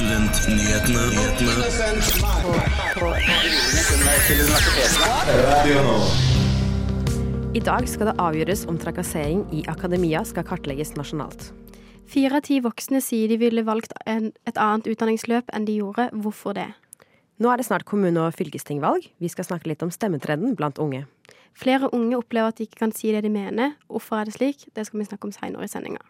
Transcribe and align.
I 0.00 0.04
dag 7.60 7.88
skal 7.88 8.08
det 8.08 8.14
avgjøres 8.16 8.62
om 8.70 8.78
trakassering 8.80 9.42
i 9.52 9.60
akademia 9.68 10.22
skal 10.24 10.46
kartlegges 10.48 10.94
nasjonalt. 10.96 11.50
Fire 12.08 12.40
av 12.40 12.46
ti 12.48 12.62
voksne 12.64 13.02
sier 13.04 13.28
de 13.28 13.36
ville 13.42 13.60
valgt 13.66 13.92
en, 14.08 14.30
et 14.48 14.56
annet 14.56 14.88
utdanningsløp 14.88 15.52
enn 15.52 15.66
de 15.68 15.76
gjorde. 15.82 16.08
Hvorfor 16.16 16.56
det? 16.56 16.70
Nå 17.36 17.52
er 17.52 17.60
det 17.60 17.66
snart 17.68 17.84
kommune- 17.84 18.24
og 18.24 18.32
fylkestingvalg. 18.38 19.04
Vi 19.20 19.28
skal 19.28 19.44
snakke 19.50 19.68
litt 19.68 19.84
om 19.84 19.92
stemmetrenden 19.92 20.56
blant 20.56 20.80
unge. 20.80 21.04
Flere 21.52 21.92
unge 21.92 22.16
opplever 22.16 22.48
at 22.48 22.56
de 22.56 22.64
ikke 22.64 22.86
kan 22.86 22.96
si 22.96 23.12
det 23.12 23.20
de 23.26 23.32
mener. 23.36 23.76
Hvorfor 23.92 24.16
er 24.22 24.24
det 24.30 24.38
slik? 24.38 24.64
Det 24.72 24.88
skal 24.88 25.04
vi 25.04 25.10
snakke 25.12 25.28
om 25.28 25.36
seinere 25.36 25.68
i 25.68 25.68
sendinga. 25.68 26.00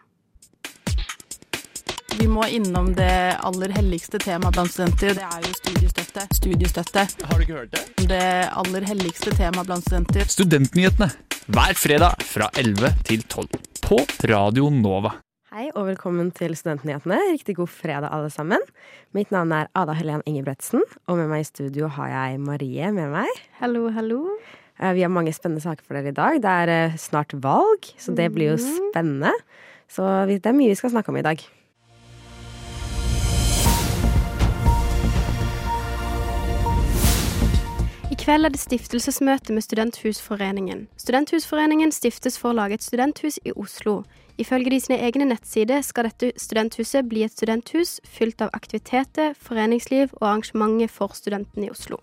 Vi 2.19 2.27
må 2.29 2.43
innom 2.53 2.91
det 2.97 3.11
aller 3.45 3.71
helligste 3.75 4.19
temaet 4.21 4.55
blant 4.55 4.71
studenter. 4.73 5.15
Det 5.17 5.25
er 5.25 5.45
jo 5.47 5.51
studiestøtte. 5.57 6.23
Studiestøtte. 6.37 7.03
Har 7.29 7.39
du 7.39 7.43
ikke 7.45 7.57
hørt 7.57 7.73
det? 7.75 7.83
Det 8.11 8.21
aller 8.61 8.85
helligste 8.89 9.33
temaet 9.37 9.69
blant 9.69 9.85
studenter. 9.87 10.27
Studentnyhetene 10.29 11.07
hver 11.51 11.75
fredag 11.79 12.21
fra 12.27 12.47
11 12.59 12.91
til 13.07 13.23
12 13.25 13.47
på 13.87 13.99
Radio 14.31 14.69
Nova. 14.73 15.15
Hei 15.51 15.65
og 15.75 15.89
velkommen 15.89 16.29
til 16.35 16.53
Studentnyhetene. 16.55 17.17
Riktig 17.33 17.57
god 17.57 17.71
fredag, 17.73 18.07
alle 18.15 18.29
sammen. 18.31 18.61
Mitt 19.17 19.33
navn 19.35 19.51
er 19.55 19.67
Ada 19.75 19.95
Helen 19.97 20.21
Ingebretsen, 20.29 20.83
og 21.11 21.19
med 21.19 21.27
meg 21.31 21.43
i 21.43 21.49
studio 21.49 21.89
har 21.91 22.11
jeg 22.13 22.39
Marie 22.39 22.91
med 22.95 23.11
meg. 23.11 23.41
Hallo, 23.59 23.89
hallo. 23.91 24.21
Eh, 24.79 24.93
Vi 24.95 25.03
har 25.03 25.11
mange 25.11 25.33
spennende 25.35 25.63
saker 25.63 25.83
for 25.83 25.99
dere 25.99 26.13
i 26.13 26.15
dag. 26.15 26.39
Det 26.43 26.53
er 26.63 26.71
eh, 26.77 26.95
snart 27.01 27.35
valg, 27.43 27.89
så 27.99 28.15
det 28.15 28.29
blir 28.35 28.53
jo 28.53 28.61
spennende. 28.63 29.33
Så 29.91 30.05
det 30.29 30.45
er 30.47 30.55
mye 30.55 30.71
vi 30.71 30.79
skal 30.79 30.93
snakke 30.93 31.11
om 31.11 31.19
i 31.19 31.25
dag. 31.25 31.43
Kveld 38.31 38.47
er 38.47 38.53
det 38.53 38.61
stiftelsesmøte 38.61 39.51
med 39.51 39.61
Studenthusforeningen. 39.65 40.85
Studenthusforeningen 40.95 41.91
stiftes 41.91 42.37
for 42.39 42.53
å 42.53 42.55
lage 42.55 42.77
et 42.77 42.85
studenthus 42.85 43.35
i 43.43 43.51
Oslo. 43.59 44.05
Ifølge 44.39 44.71
de 44.71 44.77
sine 44.79 44.99
egne 45.03 45.25
nettsider 45.27 45.81
skal 45.83 46.07
dette 46.07 46.29
studenthuset 46.39 47.09
bli 47.11 47.25
et 47.25 47.35
studenthus 47.35 47.97
fylt 48.07 48.39
av 48.39 48.53
aktiviteter, 48.55 49.35
foreningsliv 49.35 50.13
og 50.21 50.29
arrangementer 50.29 50.87
for 50.87 51.11
studentene 51.17 51.67
i 51.67 51.73
Oslo. 51.75 51.99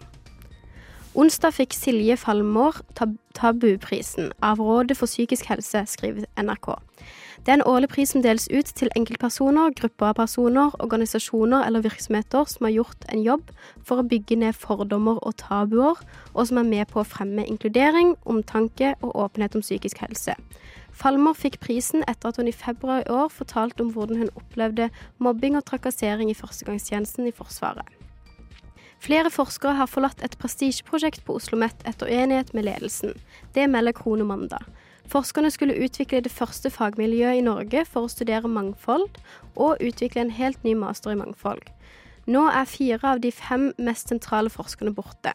Onsdag 1.17 1.57
fikk 1.63 1.73
Silje 1.73 2.19
Falmår 2.21 2.83
tab 2.99 3.17
Tabuprisen 3.33 4.29
av 4.45 4.61
Rådet 4.61 4.99
for 5.01 5.09
psykisk 5.09 5.49
helse, 5.49 5.87
skriver 5.89 6.29
NRK. 6.37 6.75
Det 7.45 7.53
er 7.53 7.61
en 7.61 7.69
årlig 7.71 7.89
pris 7.89 8.11
som 8.13 8.23
deles 8.25 8.49
ut 8.53 8.69
til 8.77 8.91
enkeltpersoner, 8.99 9.73
grupper 9.79 10.11
av 10.11 10.17
personer, 10.19 10.75
organisasjoner 10.85 11.65
eller 11.67 11.85
virksomheter 11.87 12.49
som 12.51 12.67
har 12.67 12.75
gjort 12.75 13.07
en 13.09 13.23
jobb 13.25 13.53
for 13.87 14.03
å 14.03 14.07
bygge 14.11 14.37
ned 14.43 14.59
fordommer 14.59 15.21
og 15.23 15.39
tabuer, 15.41 16.03
og 16.35 16.49
som 16.51 16.61
er 16.61 16.69
med 16.69 16.91
på 16.93 17.01
å 17.01 17.07
fremme 17.09 17.47
inkludering, 17.47 18.17
omtanke 18.29 18.95
og 19.01 19.15
åpenhet 19.17 19.57
om 19.57 19.65
psykisk 19.65 20.03
helse. 20.05 20.35
Falmer 20.99 21.37
fikk 21.39 21.61
prisen 21.63 22.03
etter 22.11 22.33
at 22.33 22.41
hun 22.41 22.51
i 22.51 22.57
februar 22.57 23.05
i 23.05 23.13
år 23.15 23.31
fortalte 23.31 23.85
om 23.85 23.93
hvordan 23.95 24.25
hun 24.25 24.35
opplevde 24.35 24.91
mobbing 25.23 25.57
og 25.57 25.65
trakassering 25.69 26.33
i 26.33 26.37
førstegangstjenesten 26.37 27.29
i 27.31 27.35
Forsvaret. 27.37 27.87
Flere 28.99 29.31
forskere 29.31 29.77
har 29.79 29.87
forlatt 29.87 30.23
et 30.27 30.35
prestisjeprosjekt 30.41 31.23
på 31.23 31.37
Oslo 31.39 31.55
OsloMet 31.55 31.85
etter 31.87 32.11
uenighet 32.11 32.51
med 32.55 32.67
ledelsen. 32.67 33.15
Det 33.55 33.69
melder 33.71 33.95
Krono 33.95 34.27
mandag. 34.27 34.67
Forskerne 35.09 35.51
skulle 35.51 35.79
utvikle 35.85 36.21
det 36.21 36.33
første 36.33 36.71
fagmiljøet 36.71 37.41
i 37.41 37.45
Norge 37.45 37.85
for 37.89 38.05
å 38.05 38.13
studere 38.13 38.49
mangfold, 38.49 39.09
og 39.57 39.81
utvikle 39.81 40.27
en 40.27 40.35
helt 40.37 40.65
ny 40.65 40.75
master 40.77 41.15
i 41.15 41.21
mangfold. 41.21 41.63
Nå 42.29 42.45
er 42.53 42.69
fire 42.69 43.15
av 43.15 43.23
de 43.25 43.33
fem 43.33 43.71
mest 43.81 44.13
sentrale 44.13 44.53
forskerne 44.53 44.93
borte. 44.93 45.33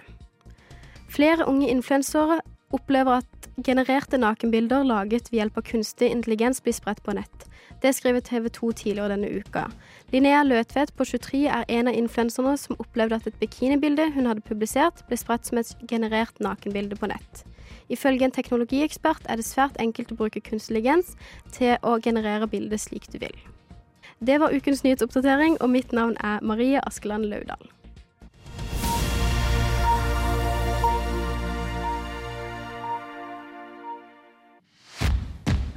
Flere 1.09 1.47
unge 1.49 1.69
influensere 1.69 2.39
opplever 2.73 3.21
at 3.23 3.49
genererte 3.65 4.17
nakenbilder 4.17 4.85
laget 4.85 5.31
ved 5.31 5.39
hjelp 5.39 5.57
av 5.57 5.65
kunstig 5.69 6.09
intelligens 6.09 6.61
blir 6.61 6.73
spredt 6.73 7.03
på 7.05 7.13
nett. 7.17 7.47
Det 7.81 7.91
skriver 7.97 8.21
TV 8.23 8.47
2 8.49 8.71
tidligere 8.71 9.13
denne 9.13 9.29
uka. 9.29 9.65
Linnea 10.13 10.43
Løtvedt 10.45 10.93
på 10.97 11.05
23 11.05 11.43
er 11.49 11.65
en 11.67 11.89
av 11.89 11.97
influenserne 11.97 12.53
som 12.57 12.77
opplevde 12.79 13.17
at 13.19 13.27
et 13.27 13.41
bikinibilde 13.41 14.11
hun 14.15 14.29
hadde 14.29 14.45
publisert, 14.45 15.03
ble 15.09 15.17
spredt 15.19 15.49
som 15.49 15.59
et 15.61 15.73
generert 15.89 16.39
nakenbilde 16.39 16.97
på 16.97 17.09
nett. 17.11 17.43
Ifølge 17.93 18.27
en 18.27 18.35
teknologiekspert 18.35 19.29
er 19.29 19.39
det 19.39 19.47
svært 19.47 19.77
enkelt 19.79 20.11
å 20.11 20.19
bruke 20.19 20.41
kunstig 20.43 20.73
intelligens 20.73 21.15
til 21.53 21.77
å 21.83 21.99
generere 22.01 22.49
bildet 22.49 22.81
slik 22.81 23.07
du 23.11 23.19
vil. 23.19 23.35
Det 24.23 24.39
var 24.39 24.53
ukens 24.53 24.83
nyhetsoppdatering, 24.83 25.59
og 25.61 25.69
mitt 25.69 25.91
navn 25.93 26.17
er 26.23 26.41
Marie 26.41 26.81
Askeland 26.85 27.25
Laudal. 27.29 27.69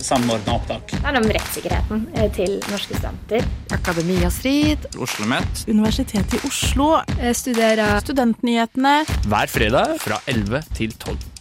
samordna 0.07 0.53
opptak. 0.55 0.93
Det 0.93 1.01
handler 1.03 1.25
om 1.25 1.33
rettssikkerheten 1.35 2.05
eh, 2.15 2.29
til 2.31 2.61
norske 2.71 2.95
studenter. 2.95 3.43
Akademiastrid. 3.75 4.87
Oslo 4.95 5.03
OsloMet 5.03 5.65
Universitetet 5.67 6.37
i 6.39 6.47
Oslo. 6.47 6.93
Studerer 7.35 7.99
studentnyhetene. 8.05 9.01
hver 9.27 9.51
fredag 9.51 9.97
fra 9.99 10.21
11 10.31 10.63
til 10.79 10.95
12. 10.95 11.36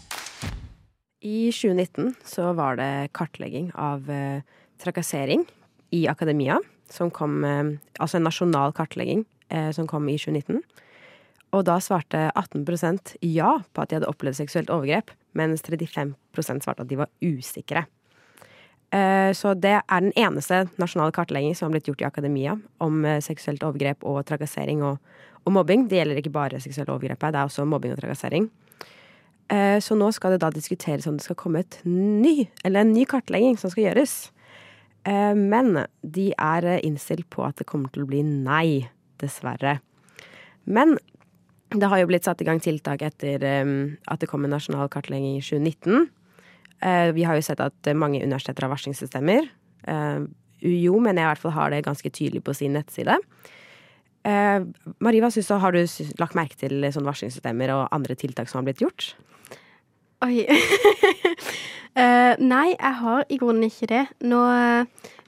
I 1.25 1.51
2019 1.51 2.13
så 2.23 2.53
var 2.53 2.75
det 2.77 3.09
kartlegging 3.17 3.71
av 3.73 4.09
eh, 4.11 4.41
trakassering 4.77 5.45
i 5.89 6.07
akademia, 6.07 6.59
som 6.89 7.09
kom 7.11 7.43
eh, 7.43 7.63
Altså 7.97 8.19
en 8.19 8.27
nasjonal 8.27 8.75
kartlegging 8.77 9.23
eh, 9.49 9.71
som 9.73 9.87
kom 9.89 10.05
i 10.09 10.19
2019. 10.21 10.59
Og 11.55 11.63
da 11.65 11.79
svarte 11.81 12.27
18% 12.35 13.15
ja 13.25 13.55
på 13.73 13.81
at 13.81 13.89
de 13.89 13.97
hadde 13.97 14.09
opplevd 14.11 14.37
seksuelt 14.37 14.69
overgrep, 14.69 15.09
mens 15.33 15.65
35% 15.65 16.13
svarte 16.61 16.85
at 16.85 16.91
de 16.91 16.99
var 16.99 17.09
usikre. 17.23 17.87
Så 19.35 19.51
det 19.59 19.73
er 19.81 20.03
den 20.03 20.13
eneste 20.15 20.61
nasjonale 20.79 21.11
kartlegging 21.15 21.55
som 21.57 21.67
har 21.67 21.73
blitt 21.73 21.87
gjort 21.89 22.03
i 22.03 22.07
akademia 22.07 22.53
om 22.83 23.01
seksuelt 23.23 23.63
overgrep 23.65 24.05
og 24.07 24.21
trakassering 24.29 24.83
og, 24.87 25.01
og 25.43 25.55
mobbing. 25.57 25.87
Det 25.89 25.97
gjelder 25.97 26.21
ikke 26.21 26.35
bare 26.35 26.61
seksuelt 26.63 26.91
overgrep, 26.93 27.23
det 27.23 27.39
er 27.39 27.49
også 27.49 27.65
mobbing 27.67 27.95
og 27.95 27.99
trakassering. 27.99 28.47
Eh, 29.49 29.79
Så 29.79 29.95
nå 29.97 30.11
skal 30.13 30.35
det 30.35 30.41
da 30.41 30.49
diskuteres 30.49 31.07
om 31.07 31.17
det 31.17 31.25
skal 31.25 31.37
komme 31.37 31.61
et 31.61 31.79
ny, 31.85 32.47
eller 32.63 32.81
en 32.81 32.93
ny 32.93 33.05
kartlegging 33.05 33.57
som 33.57 33.69
skal 33.69 33.89
gjøres. 33.89 34.31
Eh, 35.05 35.33
Men 35.35 35.85
de 36.01 36.33
er 36.37 36.79
innstilt 36.83 37.29
på 37.29 37.45
at 37.45 37.57
det 37.57 37.67
kommer 37.67 37.91
til 37.91 38.03
å 38.03 38.09
bli 38.09 38.23
nei, 38.23 38.89
dessverre. 39.19 39.79
Men 40.65 40.97
det 41.69 41.87
har 41.89 41.99
jo 41.99 42.07
blitt 42.07 42.25
satt 42.25 42.41
i 42.41 42.45
gang 42.45 42.59
tiltak 42.59 43.01
etter 43.01 43.43
eh, 43.43 43.97
at 44.07 44.19
det 44.19 44.29
kom 44.29 44.45
en 44.45 44.51
nasjonal 44.51 44.89
kartlegging 44.89 45.37
i 45.37 45.41
2019. 45.41 46.09
Eh, 46.81 47.11
Vi 47.11 47.23
har 47.23 47.35
jo 47.35 47.41
sett 47.41 47.59
at 47.59 47.95
mange 47.95 48.23
universiteter 48.23 48.65
har 48.65 48.73
varslingssystemer. 48.73 49.49
UiO 50.65 50.99
mener 50.99 51.21
jeg 51.21 51.25
i 51.27 51.29
hvert 51.29 51.43
fall 51.43 51.51
har 51.51 51.69
det 51.69 51.85
ganske 51.85 52.09
tydelig 52.09 52.41
på 52.43 52.55
sin 52.55 52.73
nettside. 52.73 53.19
Eh, 54.25 54.65
Marie, 55.05 55.21
hva 55.21 55.29
synes 55.33 55.51
du, 55.51 55.55
har 55.61 55.75
du 55.75 55.83
lagt 56.21 56.37
merke 56.37 56.57
til 56.57 56.81
sånne 56.81 57.11
varslingssystemer 57.11 57.73
og 57.75 57.85
andre 57.95 58.17
tiltak 58.17 58.49
som 58.49 58.61
har 58.61 58.69
blitt 58.69 58.83
gjort? 58.85 59.13
Oi. 60.25 60.45
Eh, 61.95 62.35
nei, 62.43 62.73
jeg 62.73 62.95
har 62.99 63.21
i 63.31 63.37
grunnen 63.39 63.69
ikke 63.69 63.87
det. 63.87 64.01
Nå, 64.27 64.39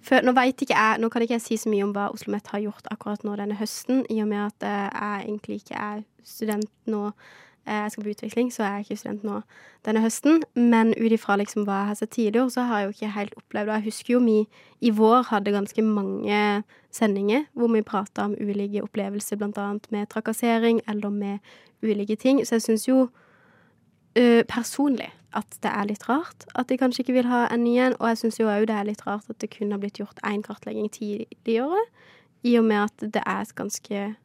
for, 0.03 0.19
nå 0.19 0.33
ikke 0.35 0.73
jeg 0.73 0.99
Nå 0.99 1.07
kan 1.07 1.23
ikke 1.23 1.37
jeg 1.37 1.43
si 1.45 1.57
så 1.61 1.71
mye 1.71 1.85
om 1.85 1.93
hva 1.95 2.09
Oslo 2.09 2.33
OsloMet 2.33 2.51
har 2.51 2.63
gjort 2.65 2.89
akkurat 2.91 3.23
nå 3.23 3.37
denne 3.39 3.55
høsten, 3.55 4.01
i 4.11 4.19
og 4.19 4.27
med 4.27 4.41
at 4.49 4.65
eh, 4.67 4.89
jeg 4.91 5.21
egentlig 5.29 5.61
ikke 5.61 5.79
er 5.79 6.01
student 6.27 6.73
nå. 6.91 7.05
Eh, 7.67 7.73
Jeg 7.83 7.91
skal 7.91 8.03
på 8.03 8.09
utveksling, 8.09 8.51
så 8.53 8.63
jeg 8.63 8.73
er 8.73 8.83
ikke 8.85 8.95
student 8.97 9.23
nå 9.27 9.41
denne 9.85 10.01
høsten. 10.01 10.41
Men 10.55 10.93
ut 10.95 11.11
ifra 11.11 11.35
liksom 11.35 11.65
hva 11.67 11.81
jeg 11.81 11.87
har 11.89 11.97
sett 11.99 12.13
tidligere, 12.15 12.51
så 12.51 12.63
har 12.67 12.79
jeg 12.79 12.87
jo 12.87 12.95
ikke 12.95 13.15
helt 13.15 13.33
opplevd 13.41 13.69
Og 13.69 13.75
jeg 13.75 13.83
husker 13.89 14.13
jo 14.13 14.19
vi 14.23 14.37
i 14.81 14.91
vår 14.95 15.23
hadde 15.31 15.51
ganske 15.51 15.83
mange 15.83 16.63
sendinger 16.91 17.45
hvor 17.53 17.67
vi 17.73 17.81
prata 17.81 18.23
om 18.25 18.35
ulike 18.39 18.81
opplevelser, 18.83 19.37
blant 19.37 19.57
annet 19.57 19.91
med 19.91 20.07
trakassering 20.09 20.81
eller 20.87 21.09
med 21.09 21.39
ulike 21.83 22.15
ting. 22.15 22.39
Så 22.45 22.55
jeg 22.55 22.61
syns 22.61 22.87
jo 22.87 23.09
ø, 24.17 24.43
personlig 24.47 25.11
at 25.35 25.57
det 25.61 25.69
er 25.69 25.85
litt 25.89 26.07
rart 26.09 26.45
at 26.55 26.69
de 26.69 26.77
kanskje 26.77 27.03
ikke 27.03 27.17
vil 27.19 27.27
ha 27.27 27.47
en 27.51 27.63
ny 27.63 27.75
en. 27.77 27.97
Og 27.99 28.07
jeg 28.13 28.17
syns 28.23 28.39
jo 28.39 28.47
òg 28.47 28.67
det 28.67 28.77
er 28.77 28.87
litt 28.87 29.03
rart 29.05 29.27
at 29.29 29.41
det 29.41 29.51
kun 29.57 29.71
har 29.75 29.79
blitt 29.83 29.99
gjort 29.99 30.23
én 30.23 30.41
kartlegging 30.41 30.87
tidligere, 30.89 31.83
i 32.43 32.55
og 32.57 32.63
med 32.63 32.85
at 32.85 33.11
det 33.13 33.23
er 33.25 33.41
et 33.43 33.55
ganske 33.55 34.15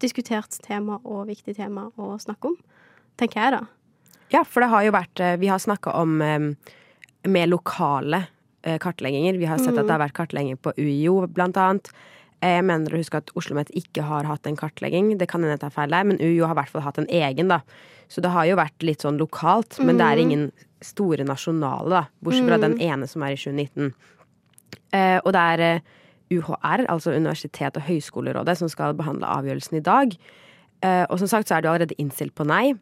diskutert 0.00 0.58
tema 0.62 1.00
og 1.04 1.26
viktig 1.26 1.56
tema 1.56 1.90
å 1.96 2.14
snakke 2.20 2.52
om. 2.52 2.56
Tenker 3.20 3.40
jeg, 3.40 3.56
da. 3.56 3.62
Ja, 4.34 4.42
for 4.42 4.62
det 4.62 4.70
har 4.72 4.86
jo 4.86 4.94
vært 4.96 5.22
eh, 5.22 5.36
Vi 5.40 5.50
har 5.50 5.62
snakka 5.62 5.94
om 6.00 6.18
eh, 6.24 6.50
mer 7.30 7.48
lokale 7.50 8.26
eh, 8.62 8.78
kartlegginger. 8.82 9.38
Vi 9.40 9.48
har 9.48 9.62
sett 9.62 9.76
at 9.76 9.86
det 9.86 9.94
har 9.94 10.02
vært 10.02 10.16
kartlegginger 10.18 10.60
på 10.62 10.74
UiO, 10.78 11.26
blant 11.30 11.58
annet. 11.60 11.90
Jeg 12.44 12.64
mener 12.68 12.92
å 12.92 13.00
huske 13.00 13.18
at 13.18 13.30
Oslo 13.32 13.56
OsloMet 13.56 13.70
ikke 13.78 14.04
har 14.04 14.26
hatt 14.28 14.46
en 14.46 14.58
kartlegging. 14.58 15.14
Det 15.18 15.28
kan 15.30 15.40
hende 15.40 15.56
jeg 15.56 15.62
tar 15.64 15.74
feil 15.74 15.94
der, 15.94 16.04
men 16.06 16.20
UiO 16.20 16.44
har 16.44 16.56
i 16.56 16.60
hvert 16.60 16.72
fall 16.74 16.84
hatt 16.84 16.98
en 17.00 17.08
egen, 17.08 17.48
da. 17.52 17.62
Så 18.12 18.22
det 18.22 18.30
har 18.34 18.46
jo 18.46 18.58
vært 18.60 18.84
litt 18.86 19.02
sånn 19.02 19.16
lokalt, 19.18 19.78
men 19.82 19.98
det 19.98 20.06
er 20.06 20.20
ingen 20.20 20.44
store 20.84 21.24
nasjonale, 21.26 21.88
da. 21.90 22.02
Bortsett 22.22 22.50
fra 22.50 22.60
den 22.62 22.76
ene 22.84 23.08
som 23.10 23.24
er 23.26 23.34
i 23.34 23.40
2019. 23.40 23.88
Eh, 24.94 25.16
og 25.24 25.32
det 25.34 25.46
er 25.54 25.64
UHR, 26.36 26.84
altså 26.92 27.16
Universitet- 27.16 27.80
og 27.80 27.86
høyskolerådet, 27.88 28.58
som 28.60 28.70
skal 28.70 28.94
behandle 28.98 29.30
avgjørelsen 29.30 29.80
i 29.80 29.86
dag. 29.86 30.14
Og 30.86 31.16
som 31.18 31.30
sagt 31.30 31.48
så 31.48 31.56
er 31.56 31.64
det 31.64 31.70
allerede 31.70 31.96
innstilt 31.98 32.34
på 32.36 32.44
nei. 32.46 32.76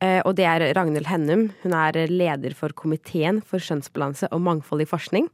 Eh, 0.00 0.20
og 0.24 0.32
det 0.38 0.46
er 0.48 0.64
Ragnhild 0.76 1.08
Hennum. 1.10 1.48
Hun 1.60 1.74
er 1.76 1.98
leder 2.08 2.54
for 2.56 2.72
Komiteen 2.76 3.42
for 3.44 3.60
kjønnsbalanse 3.60 4.30
og 4.32 4.40
mangfold 4.46 4.84
i 4.84 4.88
forskning. 4.88 5.28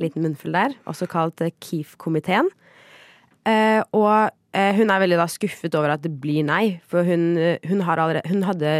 Liten 0.00 0.26
munnfull 0.26 0.56
der. 0.56 0.76
Også 0.90 1.08
kalt 1.08 1.40
eh, 1.44 1.54
KIF-komiteen. 1.64 2.50
Eh, 3.48 3.80
og 3.96 4.36
hun 4.50 4.90
er 4.90 4.98
veldig 4.98 5.16
da 5.20 5.28
skuffet 5.30 5.76
over 5.78 5.92
at 5.94 6.02
det 6.02 6.10
blir 6.18 6.42
nei, 6.42 6.80
for 6.90 7.06
hun, 7.06 7.36
hun, 7.70 7.82
har 7.86 8.00
allerede, 8.02 8.26
hun 8.26 8.42
hadde 8.42 8.72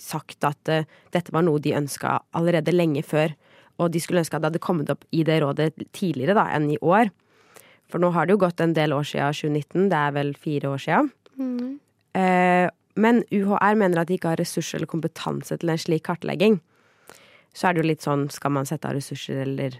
sagt 0.00 0.40
at 0.48 0.70
dette 1.12 1.34
var 1.36 1.44
noe 1.44 1.60
de 1.60 1.74
ønska 1.76 2.14
allerede 2.32 2.72
lenge 2.72 3.02
før. 3.04 3.34
Og 3.76 3.92
de 3.92 4.00
skulle 4.00 4.22
ønske 4.22 4.38
at 4.38 4.40
det 4.40 4.54
hadde 4.54 4.62
kommet 4.64 4.88
opp 4.94 5.04
i 5.12 5.20
det 5.28 5.36
rådet 5.44 5.68
tidligere 5.92 6.38
da, 6.38 6.46
enn 6.56 6.70
i 6.72 6.80
år. 6.80 7.12
For 7.92 8.00
nå 8.00 8.08
har 8.16 8.24
det 8.24 8.38
jo 8.38 8.40
gått 8.46 8.64
en 8.64 8.72
del 8.72 8.96
år 8.96 9.04
siden 9.04 9.36
2019. 9.36 9.90
Det 9.92 10.00
er 10.00 10.16
vel 10.16 10.32
fire 10.48 10.72
år 10.72 10.80
siden. 10.86 11.12
Eh, 12.16 12.72
men 12.94 13.22
UHR 13.32 13.78
mener 13.78 14.02
at 14.02 14.10
de 14.10 14.18
ikke 14.18 14.34
har 14.34 14.40
ressurser 14.40 14.78
eller 14.78 14.90
kompetanse 14.90 15.56
til 15.58 15.72
en 15.72 15.80
slik 15.80 16.04
kartlegging. 16.08 16.58
Så 17.56 17.68
er 17.68 17.74
det 17.74 17.82
jo 17.82 17.88
litt 17.88 18.04
sånn, 18.04 18.28
skal 18.32 18.54
man 18.56 18.68
sette 18.68 18.88
av 18.88 18.96
ressurser 18.96 19.42
eller 19.44 19.78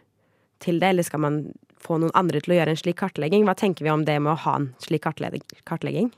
til 0.63 0.79
det, 0.81 0.93
eller 0.93 1.07
skal 1.07 1.23
man 1.25 1.39
få 1.83 1.99
noen 1.99 2.15
andre 2.19 2.41
til 2.43 2.55
å 2.55 2.59
gjøre 2.61 2.75
en 2.75 2.81
slik 2.81 2.99
kartlegging? 3.01 3.47
Hva 3.49 3.57
tenker 3.59 3.85
vi 3.85 3.93
om 3.93 4.05
det 4.07 4.19
med 4.23 4.35
å 4.35 4.41
ha 4.45 4.59
en 4.61 4.69
slik 4.83 5.05
kartlegging? 5.05 6.13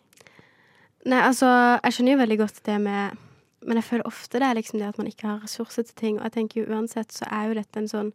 Nei, 1.04 1.20
altså, 1.20 1.48
jeg 1.84 1.96
skjønner 1.96 2.14
jo 2.14 2.22
veldig 2.22 2.40
godt 2.40 2.62
det 2.64 2.80
med 2.80 3.22
Men 3.64 3.78
jeg 3.78 3.84
føler 3.84 4.06
ofte 4.08 4.40
det 4.40 4.44
er 4.44 4.56
liksom 4.58 4.76
det 4.80 4.88
at 4.90 4.98
man 5.00 5.06
ikke 5.08 5.24
har 5.24 5.38
ressurser 5.40 5.86
til 5.88 5.96
ting. 5.96 6.16
Og 6.18 6.26
jeg 6.26 6.34
tenker 6.34 6.60
jo 6.60 6.74
uansett 6.76 7.14
så 7.16 7.24
er 7.32 7.46
jo 7.48 7.54
dette 7.56 7.80
en 7.80 7.88
sånn 7.88 8.10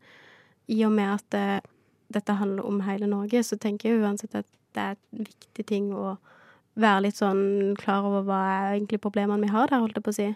I 0.69 0.83
og 0.85 0.91
med 0.93 1.09
at 1.09 1.25
det, 1.33 1.71
dette 2.13 2.35
handler 2.37 2.67
om 2.69 2.83
hele 2.85 3.09
Norge, 3.09 3.41
så 3.41 3.57
tenker 3.57 3.89
jeg 3.89 4.03
uansett 4.03 4.35
at 4.37 4.45
det 4.77 4.83
er 4.83 4.99
en 4.99 5.25
viktig 5.25 5.65
ting 5.65 5.87
å 5.89 6.19
være 6.81 7.05
litt 7.07 7.19
sånn 7.19 7.75
klar 7.79 8.05
over 8.07 8.23
hva 8.27 8.39
er 8.53 8.77
egentlig 8.77 9.01
problemene 9.03 9.45
vi 9.45 9.51
har 9.53 9.71
der, 9.71 9.81
holdt 9.83 9.97
jeg 9.99 10.05
på 10.05 10.13
å 10.13 10.19
si. 10.19 10.29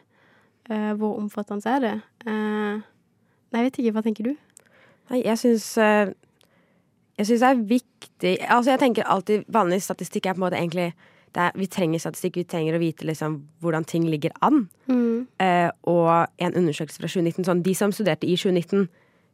Uh, 0.71 0.91
hvor 0.99 1.17
omfattende 1.19 1.67
er 1.67 1.81
det? 1.83 1.95
Uh, 2.27 2.83
nei, 3.51 3.63
jeg 3.63 3.69
vet 3.69 3.79
ikke. 3.81 3.95
Hva 3.97 4.03
tenker 4.05 4.29
du? 4.29 4.35
Nei, 5.11 5.19
jeg 5.25 5.39
syns 5.41 5.65
uh, 5.75 6.13
Jeg 7.19 7.27
syns 7.27 7.41
det 7.43 7.49
er 7.49 7.63
viktig 7.67 8.29
Altså, 8.47 8.69
jeg 8.71 8.79
tenker 8.79 9.09
alltid 9.11 9.43
vanlig 9.51 9.81
statistikk 9.83 10.29
er 10.29 10.37
på 10.37 10.39
en 10.39 10.45
måte 10.45 10.55
egentlig 10.61 10.93
det 11.33 11.41
er, 11.41 11.57
Vi 11.59 11.67
trenger 11.67 11.99
statistikk, 11.99 12.37
vi 12.39 12.45
trenger 12.47 12.77
å 12.77 12.81
vite 12.81 13.07
liksom 13.09 13.41
hvordan 13.63 13.87
ting 13.89 14.05
ligger 14.07 14.31
an. 14.45 14.67
Eh, 15.41 15.69
og 15.89 16.29
en 16.37 16.53
undersøkelse 16.59 17.01
fra 17.01 17.09
2019 17.09 17.47
sånn, 17.47 17.63
De 17.65 17.73
som 17.77 17.93
studerte 17.95 18.29
i 18.29 18.35
2019, 18.37 18.85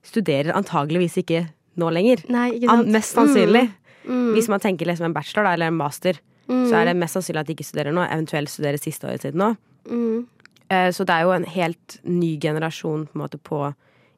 studerer 0.07 0.55
antageligvis 0.55 1.17
ikke 1.19 1.43
nå 1.79 1.89
lenger. 1.91 2.23
Nei, 2.31 2.53
ikke 2.55 2.71
An, 2.71 2.85
sant? 2.85 2.93
mest 2.95 3.17
sannsynlig. 3.17 3.65
Mm. 4.05 4.29
Hvis 4.37 4.47
man 4.51 4.63
tenker 4.63 4.87
liksom 4.87 5.09
en 5.09 5.15
bachelor 5.17 5.49
da, 5.49 5.57
eller 5.57 5.73
en 5.73 5.79
master, 5.79 6.21
så 6.49 6.79
er 6.79 6.85
det 6.89 6.95
mest 6.97 7.13
sannsynlig 7.17 7.43
at 7.43 7.47
de 7.49 7.53
ikke 7.55 7.67
studerer 7.67 7.93
nå, 7.93 8.01
eventuelt 8.09 8.49
studerer 8.49 8.81
siste 8.81 9.05
året 9.05 9.21
sitt 9.21 9.37
nå. 9.37 9.51
Mm. 9.89 10.25
Eh, 10.69 10.89
så 10.93 11.05
det 11.05 11.13
er 11.15 11.27
jo 11.27 11.33
en 11.35 11.45
helt 11.45 11.99
ny 12.03 12.31
generasjon 12.41 13.07
på 13.11 13.19
måte 13.21 13.37
på 13.41 13.61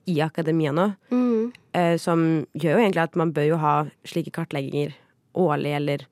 i 0.08 0.16
akademia 0.24 0.72
nå, 0.74 0.96
Mm. 1.12 1.52
eh, 1.74 1.98
som 1.98 2.46
gjør 2.56 2.78
jo 2.78 2.84
egentlig 2.86 3.04
at 3.04 3.16
man 3.16 3.32
bør 3.34 3.48
jo 3.52 3.58
ha 3.58 3.74
slike 4.08 4.32
kartlegginger 4.32 4.94
årlig 5.36 5.76
eller 5.76 6.06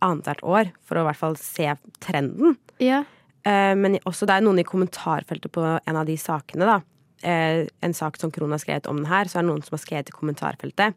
annethvert 0.00 0.42
år, 0.46 0.70
for 0.86 0.96
å 0.96 1.00
i 1.02 1.08
hvert 1.08 1.16
fall 1.20 1.36
se 1.36 1.72
trenden. 2.00 2.56
Ja. 2.78 3.04
Eh, 3.44 3.74
men 3.74 3.98
også 4.06 4.26
det 4.26 4.36
er 4.36 4.44
noen 4.46 4.60
i 4.60 4.64
kommentarfeltet 4.68 5.50
på 5.50 5.64
en 5.64 5.96
av 5.96 6.06
de 6.06 6.16
sakene, 6.16 6.64
da. 6.64 6.80
En 7.24 7.94
sak 7.94 8.16
som 8.16 8.30
Krohn 8.30 8.52
har 8.54 8.60
skrevet 8.62 8.86
om 8.86 8.96
den 9.00 9.06
her, 9.10 9.24
så 9.24 9.38
er 9.38 9.42
det 9.42 9.48
noen 9.50 9.64
som 9.66 9.74
har 9.74 9.82
skrevet 9.82 10.08
i 10.08 10.14
kommentarfeltet 10.14 10.94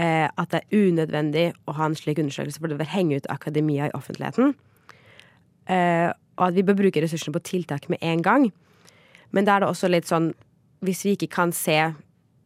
eh, 0.00 0.26
at 0.26 0.50
det 0.52 0.62
er 0.62 0.86
unødvendig 0.88 1.46
å 1.68 1.74
ha 1.78 1.88
en 1.88 1.96
slik 1.98 2.20
undersøkelse, 2.22 2.60
for 2.60 2.72
det 2.72 2.78
vil 2.80 2.92
henge 2.94 3.20
ut 3.20 3.30
akademia 3.32 3.88
i 3.88 3.96
offentligheten. 3.96 4.54
Eh, 5.70 6.10
og 6.34 6.48
at 6.48 6.56
vi 6.56 6.64
bør 6.66 6.78
bruke 6.82 7.02
ressursene 7.02 7.34
på 7.34 7.44
tiltak 7.46 7.88
med 7.92 8.02
en 8.02 8.22
gang. 8.22 8.48
Men 9.34 9.46
da 9.46 9.56
er 9.56 9.64
det 9.64 9.70
også 9.70 9.88
litt 9.90 10.06
sånn 10.06 10.32
Hvis 10.84 11.00
vi 11.06 11.14
ikke 11.16 11.30
kan 11.32 11.52
se 11.56 11.78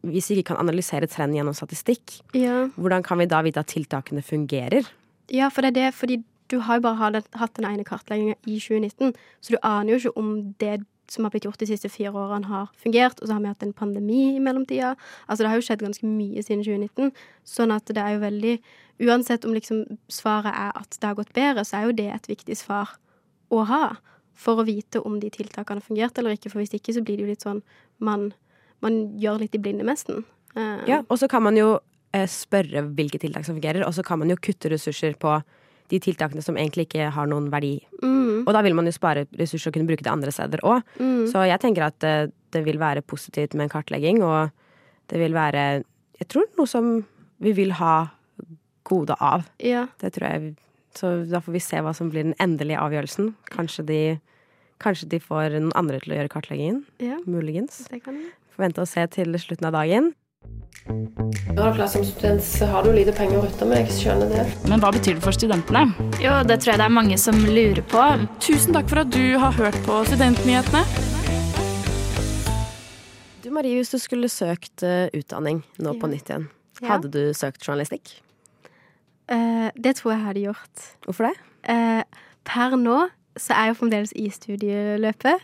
Hvis 0.07 0.29
vi 0.31 0.39
ikke 0.39 0.53
kan 0.53 0.61
analysere 0.61 1.09
trenden 1.11 1.35
gjennom 1.35 1.57
statistikk, 1.57 2.21
ja. 2.33 2.69
hvordan 2.79 3.03
kan 3.03 3.19
vi 3.19 3.27
da 3.27 3.41
vite 3.43 3.59
at 3.59 3.67
tiltakene 3.67 4.23
fungerer? 4.23 4.87
Ja, 5.29 5.49
for 5.51 5.61
det 5.61 5.73
er 5.73 5.75
det, 5.75 5.89
fordi 5.93 6.21
du 6.49 6.61
har 6.63 6.79
jo 6.79 6.85
bare 6.87 7.21
hatt, 7.35 7.57
den 7.57 7.67
ene 7.67 7.83
kartleggingen 7.83 8.37
i 8.47 8.55
2019, 8.63 9.11
så 9.41 9.53
du 9.53 9.59
aner 9.59 9.91
jo 9.91 9.99
ikke 9.99 10.17
om 10.17 10.29
det 10.63 10.79
som 11.11 11.25
har 11.25 11.33
blitt 11.33 11.45
gjort 11.47 11.59
de 11.61 11.67
siste 11.69 11.89
fire 11.91 12.11
årene, 12.13 12.47
har 12.49 12.69
fungert. 12.79 13.21
Og 13.21 13.27
så 13.27 13.35
har 13.35 13.41
vi 13.43 13.51
hatt 13.51 13.63
en 13.65 13.73
pandemi 13.73 14.35
i 14.35 14.43
mellomtida. 14.43 14.95
Altså, 15.27 15.43
det 15.43 15.49
har 15.51 15.59
jo 15.59 15.65
skjedd 15.67 15.83
ganske 15.85 16.07
mye 16.07 16.43
siden 16.45 16.63
2019. 16.65 17.11
Sånn 17.47 17.73
at 17.75 17.89
det 17.89 18.01
er 18.03 18.15
jo 18.17 18.23
veldig 18.27 18.59
Uansett 18.99 19.45
om 19.47 19.53
liksom 19.55 19.85
svaret 20.11 20.51
er 20.51 20.73
at 20.75 20.97
det 20.99 21.07
har 21.07 21.15
gått 21.15 21.29
bedre, 21.31 21.63
så 21.63 21.77
er 21.77 21.85
jo 21.87 21.93
det 21.95 22.09
et 22.11 22.25
viktig 22.27 22.57
svar 22.59 22.97
å 23.47 23.61
ha. 23.69 23.83
For 24.35 24.59
å 24.59 24.65
vite 24.67 24.99
om 25.07 25.21
de 25.21 25.29
tiltakene 25.31 25.79
har 25.79 25.85
fungert 25.85 26.19
eller 26.19 26.35
ikke. 26.35 26.51
For 26.51 26.59
hvis 26.59 26.75
ikke, 26.75 26.91
så 26.97 27.03
blir 27.07 27.15
det 27.15 27.23
jo 27.23 27.29
litt 27.29 27.45
sånn 27.45 27.61
man, 28.03 28.33
man 28.83 28.99
gjør 29.19 29.39
litt 29.45 29.55
i 29.55 29.61
blinde, 29.63 29.87
nesten. 29.87 30.25
Eh, 30.51 30.83
Ja, 30.91 30.99
og 31.07 31.15
så 31.19 31.29
kan 31.31 31.43
man 31.47 31.55
jo 31.55 31.77
eh, 32.11 32.27
spørre 32.27 32.83
hvilke 32.91 33.19
tiltak 33.23 33.47
som 33.47 33.55
fungerer, 33.55 33.85
og 33.87 33.95
så 33.95 34.03
kan 34.03 34.19
man 34.19 34.31
jo 34.31 34.35
kutte 34.35 34.71
ressurser 34.71 35.15
på 35.19 35.37
de 35.89 35.99
tiltakene 35.99 36.41
som 36.45 36.55
egentlig 36.57 36.85
ikke 36.87 37.09
har 37.15 37.27
noen 37.27 37.49
verdi. 37.51 37.79
Mm, 38.03 38.43
Og 38.47 38.53
da 38.53 38.61
vil 38.61 38.75
man 38.77 38.85
jo 38.85 38.91
spare 38.93 39.25
ressurser 39.39 39.69
og 39.71 39.73
kunne 39.73 39.87
bruke 39.89 40.03
det 40.05 40.11
andre 40.11 40.31
steder 40.31 40.61
òg. 40.63 40.83
mm, 40.99 41.27
Så 41.31 41.41
jeg 41.49 41.59
tenker 41.59 41.85
at 41.87 41.97
det, 41.99 42.31
det 42.51 42.63
vil 42.65 42.77
være 42.79 43.01
positivt 43.01 43.53
med 43.55 43.63
en 43.67 43.73
kartlegging, 43.73 44.21
og 44.23 44.51
det 45.09 45.19
vil 45.19 45.33
være 45.33 45.83
Jeg 46.19 46.27
tror 46.27 46.45
noe 46.57 46.67
som 46.67 47.05
vi 47.39 47.51
vil 47.53 47.71
ha 47.79 48.07
gode 48.83 49.15
av. 49.19 49.45
ja. 49.59 49.87
Det 49.99 50.13
tror 50.13 50.27
jeg. 50.29 50.55
Så 50.95 51.29
da 51.29 51.39
får 51.39 51.53
vi 51.53 51.59
se 51.59 51.77
hva 51.77 51.93
som 51.95 52.09
blir 52.11 52.23
den 52.23 52.33
endelige 52.41 52.79
avgjørelsen. 52.81 53.33
Kanskje 53.53 53.85
de, 53.85 54.19
kanskje 54.81 55.07
de 55.09 55.19
får 55.19 55.53
noen 55.59 55.71
andre 55.75 55.99
til 56.01 56.13
å 56.13 56.17
gjøre 56.17 56.29
kartleggingen. 56.33 56.83
ja, 56.99 57.17
Muligens. 57.25 57.87
det 57.89 58.03
kan 58.03 58.17
vi. 58.17 58.25
Får 58.55 58.65
vente 58.65 58.81
og 58.81 58.87
se 58.89 59.05
til 59.07 59.31
slutten 59.39 59.65
av 59.69 59.73
dagen. 59.77 60.13
Ja, 60.89 61.73
klart, 61.75 61.91
som 61.91 62.05
student 62.05 62.43
så 62.43 62.65
har 62.65 62.83
du 62.83 62.89
lite 62.95 63.13
penger 63.13 63.37
å 63.37 63.43
rutte 63.45 63.65
med, 63.69 63.83
jeg 63.83 63.97
skjønner 63.99 64.31
det. 64.31 64.45
Men 64.71 64.81
hva 64.81 64.89
betyr 64.95 65.17
det 65.19 65.23
for 65.25 65.35
studentene? 65.35 65.83
Jo, 66.23 66.39
det 66.49 66.59
tror 66.63 66.73
jeg 66.73 66.81
det 66.81 66.87
er 66.87 66.95
mange 66.95 67.17
som 67.21 67.37
lurer 67.45 67.81
på. 67.91 68.05
Tusen 68.41 68.73
takk 68.77 68.89
for 68.89 69.03
at 69.03 69.11
du 69.13 69.37
har 69.41 69.53
hørt 69.59 69.77
på 69.85 69.99
Studentnyhetene. 70.09 70.81
Du 73.43 73.51
Marie, 73.53 73.77
hvis 73.77 73.93
du 73.93 73.99
skulle 74.01 74.31
søkt 74.33 74.83
eh, 74.85 75.11
utdanning 75.13 75.61
nå 75.77 75.93
på 76.01 76.09
nytt 76.09 76.31
igjen, 76.31 76.49
Ja. 76.81 76.95
hadde 76.95 77.11
du 77.11 77.21
søkt 77.37 77.65
journalistikk? 77.65 78.15
Uh, 79.29 79.69
det 79.77 79.97
tror 79.99 80.13
jeg 80.13 80.19
jeg 80.19 80.25
hadde 80.25 80.45
gjort. 80.47 80.85
Hvorfor 81.05 81.29
det? 81.29 81.35
Uh, 81.69 82.01
per 82.47 82.77
nå 82.79 83.03
så 83.37 83.53
er 83.53 83.67
jeg 83.67 83.75
jo 83.75 83.79
fremdeles 83.83 84.13
i 84.17 84.29
studieløpet. 84.33 85.43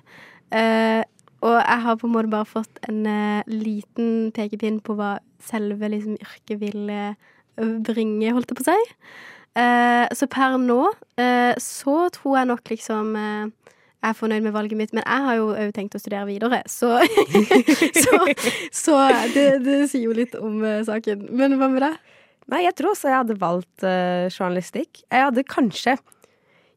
Eh, 0.55 1.01
og 1.45 1.55
jeg 1.59 1.81
har 1.85 1.97
på 2.01 2.07
en 2.07 2.15
måte 2.15 2.31
bare 2.31 2.49
fått 2.49 2.81
en 2.89 3.05
uh, 3.05 3.45
liten 3.51 4.31
pekepinn 4.35 4.81
på 4.85 4.95
hva 4.97 5.17
selve 5.45 5.89
liksom, 5.93 6.17
yrket 6.17 6.57
vil 6.57 6.89
eh, 6.89 7.17
bringe, 7.85 8.31
holdt 8.33 8.49
jeg 8.49 8.57
på 8.57 8.63
å 8.63 8.71
si. 8.71 8.95
Uh, 9.55 10.07
så 10.17 10.25
per 10.31 10.57
nå 10.59 10.79
uh, 10.89 11.53
så 11.61 12.07
tror 12.15 12.39
jeg 12.39 12.49
nok 12.49 12.71
liksom 12.73 13.13
jeg 13.15 14.09
er 14.09 14.17
fornøyd 14.17 14.43
med 14.45 14.53
valget 14.53 14.77
mitt, 14.77 14.91
men 14.93 15.05
jeg 15.05 15.25
har 15.27 15.37
jo 15.37 15.45
òg 15.53 15.69
tenkt 15.73 15.95
å 15.97 16.01
studere 16.01 16.27
videre, 16.29 16.63
så 16.69 16.97
Så, 18.03 18.17
så 18.73 18.97
det, 19.33 19.45
det 19.65 19.79
sier 19.89 20.07
jo 20.09 20.17
litt 20.17 20.35
om 20.37 20.59
saken. 20.85 21.23
Men 21.33 21.57
hva 21.57 21.69
med 21.73 21.81
deg? 21.85 21.95
Nei, 22.53 22.65
jeg 22.67 22.75
tror 22.77 22.91
også 22.91 23.09
jeg 23.09 23.17
hadde 23.17 23.39
valgt 23.41 23.85
journalistikk. 24.35 25.01
Jeg 25.09 25.25
hadde 25.25 25.45
kanskje 25.49 25.95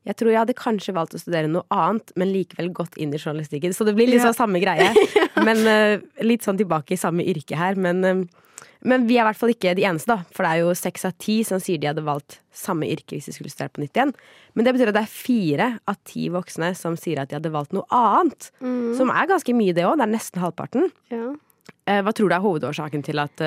Jeg 0.07 0.17
tror 0.17 0.31
jeg 0.31 0.39
hadde 0.41 0.55
kanskje 0.57 0.95
valgt 0.97 1.15
å 1.17 1.21
studere 1.21 1.49
noe 1.51 1.67
annet, 1.75 2.13
men 2.17 2.31
likevel 2.33 2.71
gått 2.73 2.95
inn 2.97 3.11
i 3.13 3.19
journalistikken. 3.19 3.75
Så 3.77 3.85
det 3.85 3.95
blir 3.99 4.07
litt 4.09 4.23
Ja. 4.23 4.29
sånn 4.31 4.39
samme 4.47 4.61
greie. 4.63 4.93
Men 5.45 5.59
uh, 5.67 6.01
litt 6.25 6.43
sånn 6.47 6.57
tilbake 6.59 6.95
i 6.95 7.01
samme 7.01 7.23
yrke 7.29 7.57
her. 7.59 7.75
Men, 7.77 8.01
uh, 8.05 8.65
men 8.83 9.05
vi 9.07 9.19
er 9.19 9.23
i 9.23 9.27
hvert 9.29 9.39
fall 9.39 9.51
ikke 9.53 9.75
de 9.77 9.85
eneste, 9.85 10.09
da. 10.11 10.23
For 10.35 10.47
det 10.47 10.51
er 10.55 10.63
jo 10.63 10.73
seks 10.79 11.05
av 11.05 11.13
ti 11.19 11.43
som 11.47 11.61
sier 11.61 11.79
de 11.83 11.91
hadde 11.91 12.03
valgt 12.07 12.39
samme 12.55 12.87
yrke 12.89 13.17
hvis 13.19 13.27
de 13.29 13.35
skulle 13.37 13.51
studere 13.53 13.75
på 13.75 13.83
nytt 13.85 13.95
igjen. 13.99 14.15
Men 14.55 14.65
det 14.67 14.75
betyr 14.75 14.91
at 14.93 14.97
det 14.97 15.03
er 15.05 15.13
fire 15.13 15.69
av 15.91 15.99
ti 16.09 16.29
voksne 16.33 16.73
som 16.79 16.97
sier 16.99 17.21
at 17.23 17.29
de 17.31 17.37
hadde 17.39 17.53
valgt 17.55 17.75
noe 17.77 17.87
annet. 17.95 18.51
Som 18.99 19.11
er 19.15 19.29
ganske 19.31 19.55
mye, 19.55 19.75
det 19.77 19.85
òg. 19.87 19.99
Det 20.01 20.07
er 20.09 20.15
nesten 20.15 20.43
halvparten. 20.43 20.91
Ja. 21.13 21.35
Uh, 21.91 22.01
hva 22.07 22.15
tror 22.15 22.31
du 22.31 22.35
er 22.39 22.45
hovedårsaken 22.47 23.05
til 23.07 23.19
at 23.23 23.45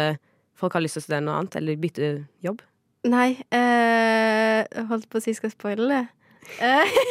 folk 0.61 0.75
har 0.77 0.83
lyst 0.83 0.99
til 0.99 1.01
å 1.01 1.07
studere 1.07 1.25
noe 1.25 1.39
annet, 1.41 1.55
eller 1.57 1.79
bytte 1.81 2.11
jobb? 2.45 2.61
Nei, 3.09 3.33
holdt 4.91 5.07
på 5.09 5.17
å 5.17 5.23
si 5.23 5.33
skal 5.33 5.49
spoile 5.55 5.87
det. 5.89 6.01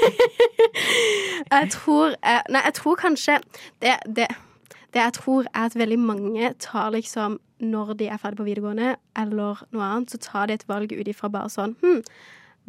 Jeg 1.51 1.71
tror 1.73 2.15
eh, 2.23 2.43
Nei, 2.53 2.63
jeg 2.67 2.75
tror 2.77 2.99
kanskje 3.01 3.39
det, 3.83 3.97
det, 4.07 4.27
det 4.95 5.01
jeg 5.01 5.15
tror 5.17 5.47
er 5.55 5.69
at 5.71 5.77
veldig 5.79 5.99
mange 6.03 6.53
tar 6.63 6.91
liksom 6.95 7.39
Når 7.61 7.95
de 8.01 8.09
er 8.11 8.21
ferdig 8.21 8.41
på 8.41 8.47
videregående 8.49 8.95
eller 9.17 9.63
noe 9.73 9.87
annet, 9.87 10.13
så 10.13 10.21
tar 10.23 10.49
de 10.51 10.59
et 10.59 10.67
valg 10.69 10.93
ut 10.93 11.09
ifra 11.09 11.31
bare 11.33 11.51
sånn 11.53 11.77
hm, 11.83 12.03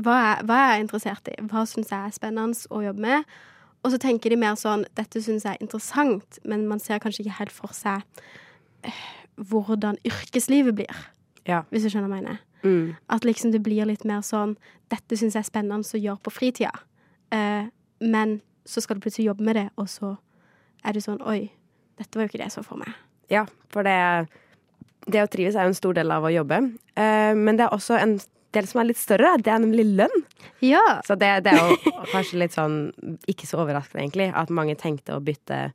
hva, 0.02 0.16
er, 0.18 0.44
hva 0.48 0.58
er 0.58 0.70
jeg 0.74 0.84
interessert 0.86 1.28
i? 1.30 1.36
Hva 1.52 1.62
syns 1.70 1.92
jeg 1.92 2.08
er 2.08 2.14
spennende 2.16 2.58
å 2.74 2.80
jobbe 2.82 3.04
med? 3.04 3.34
Og 3.82 3.92
så 3.94 4.00
tenker 4.02 4.32
de 4.34 4.38
mer 4.40 4.56
sånn 4.60 4.86
Dette 4.98 5.22
syns 5.22 5.46
jeg 5.46 5.58
er 5.58 5.64
interessant, 5.64 6.40
men 6.48 6.68
man 6.70 6.82
ser 6.82 7.02
kanskje 7.04 7.26
ikke 7.26 7.38
helt 7.40 7.54
for 7.56 7.74
seg 7.76 8.06
eh, 8.88 9.02
hvordan 9.38 10.00
yrkeslivet 10.08 10.76
blir 10.78 11.04
Ja. 11.48 11.64
hvis 11.72 11.86
du 11.86 11.90
skjønner 11.90 12.10
hva 12.12 12.20
jeg 12.20 12.26
mener. 12.28 12.42
Mm. 12.64 12.96
At 13.10 13.26
liksom 13.26 13.52
det 13.52 13.64
blir 13.66 13.86
litt 13.90 14.04
mer 14.06 14.22
sånn 14.22 14.56
Dette 14.92 15.18
syns 15.18 15.34
jeg 15.34 15.42
er 15.42 15.48
spennende 15.48 15.82
å 15.82 15.98
gjøre 16.02 16.22
på 16.22 16.34
fritida. 16.36 16.72
Eh, 17.32 17.66
men 18.02 18.42
så 18.66 18.82
skal 18.84 18.98
du 18.98 19.02
plutselig 19.06 19.30
jobbe 19.32 19.44
med 19.48 19.56
det, 19.56 19.70
og 19.80 19.88
så 19.90 20.18
er 20.86 20.94
du 20.94 21.00
sånn 21.02 21.22
Oi, 21.26 21.50
dette 21.98 22.18
var 22.18 22.26
jo 22.26 22.30
ikke 22.32 22.42
det 22.42 22.50
jeg 22.50 22.56
så 22.60 22.64
for 22.66 22.78
meg. 22.82 22.92
Ja, 23.32 23.46
for 23.72 23.88
det, 23.88 23.96
det 25.08 25.24
å 25.24 25.30
trives 25.32 25.56
er 25.56 25.64
jo 25.66 25.72
en 25.74 25.78
stor 25.80 25.96
del 25.98 26.12
av 26.12 26.26
å 26.28 26.34
jobbe. 26.34 26.60
Eh, 27.00 27.34
men 27.38 27.58
det 27.58 27.66
er 27.66 27.74
også 27.74 27.98
en 28.02 28.18
del 28.52 28.68
som 28.68 28.82
er 28.82 28.90
litt 28.90 29.00
større. 29.00 29.38
Det 29.40 29.48
er 29.54 29.62
nemlig 29.64 29.86
lønn. 29.96 30.24
Ja. 30.66 30.84
Så 31.08 31.16
det, 31.16 31.30
det 31.46 31.54
er 31.56 31.70
jo 31.72 31.94
kanskje 32.12 32.42
litt 32.42 32.58
sånn 32.58 32.82
ikke 33.32 33.48
så 33.48 33.62
overraskende, 33.64 34.04
egentlig, 34.04 34.28
at 34.36 34.52
mange 34.52 34.76
tenkte 34.76 35.16
å 35.16 35.24
bytte 35.24 35.70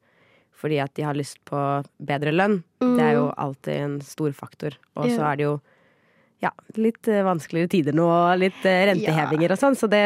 fordi 0.56 0.78
at 0.80 0.92
de 0.96 1.04
har 1.04 1.16
lyst 1.16 1.36
på 1.48 1.58
bedre 2.00 2.32
lønn. 2.32 2.58
Det 2.80 3.02
er 3.04 3.16
jo 3.18 3.26
alltid 3.36 3.74
en 3.76 3.96
stor 4.04 4.32
faktor. 4.36 4.76
Og 4.96 5.08
så 5.10 5.18
Ja. 5.20 5.32
er 5.32 5.36
det 5.36 5.44
jo 5.44 5.56
ja, 6.46 6.52
litt 6.78 7.10
eh, 7.10 7.24
vanskeligere 7.26 7.72
tider 7.72 7.96
nå, 7.96 8.08
litt 8.40 8.62
rentehevinger 8.62 8.92
rentehevinger 8.92 9.54
og 9.54 9.60
sånn, 9.60 9.78
så 9.78 9.90
det 9.90 10.04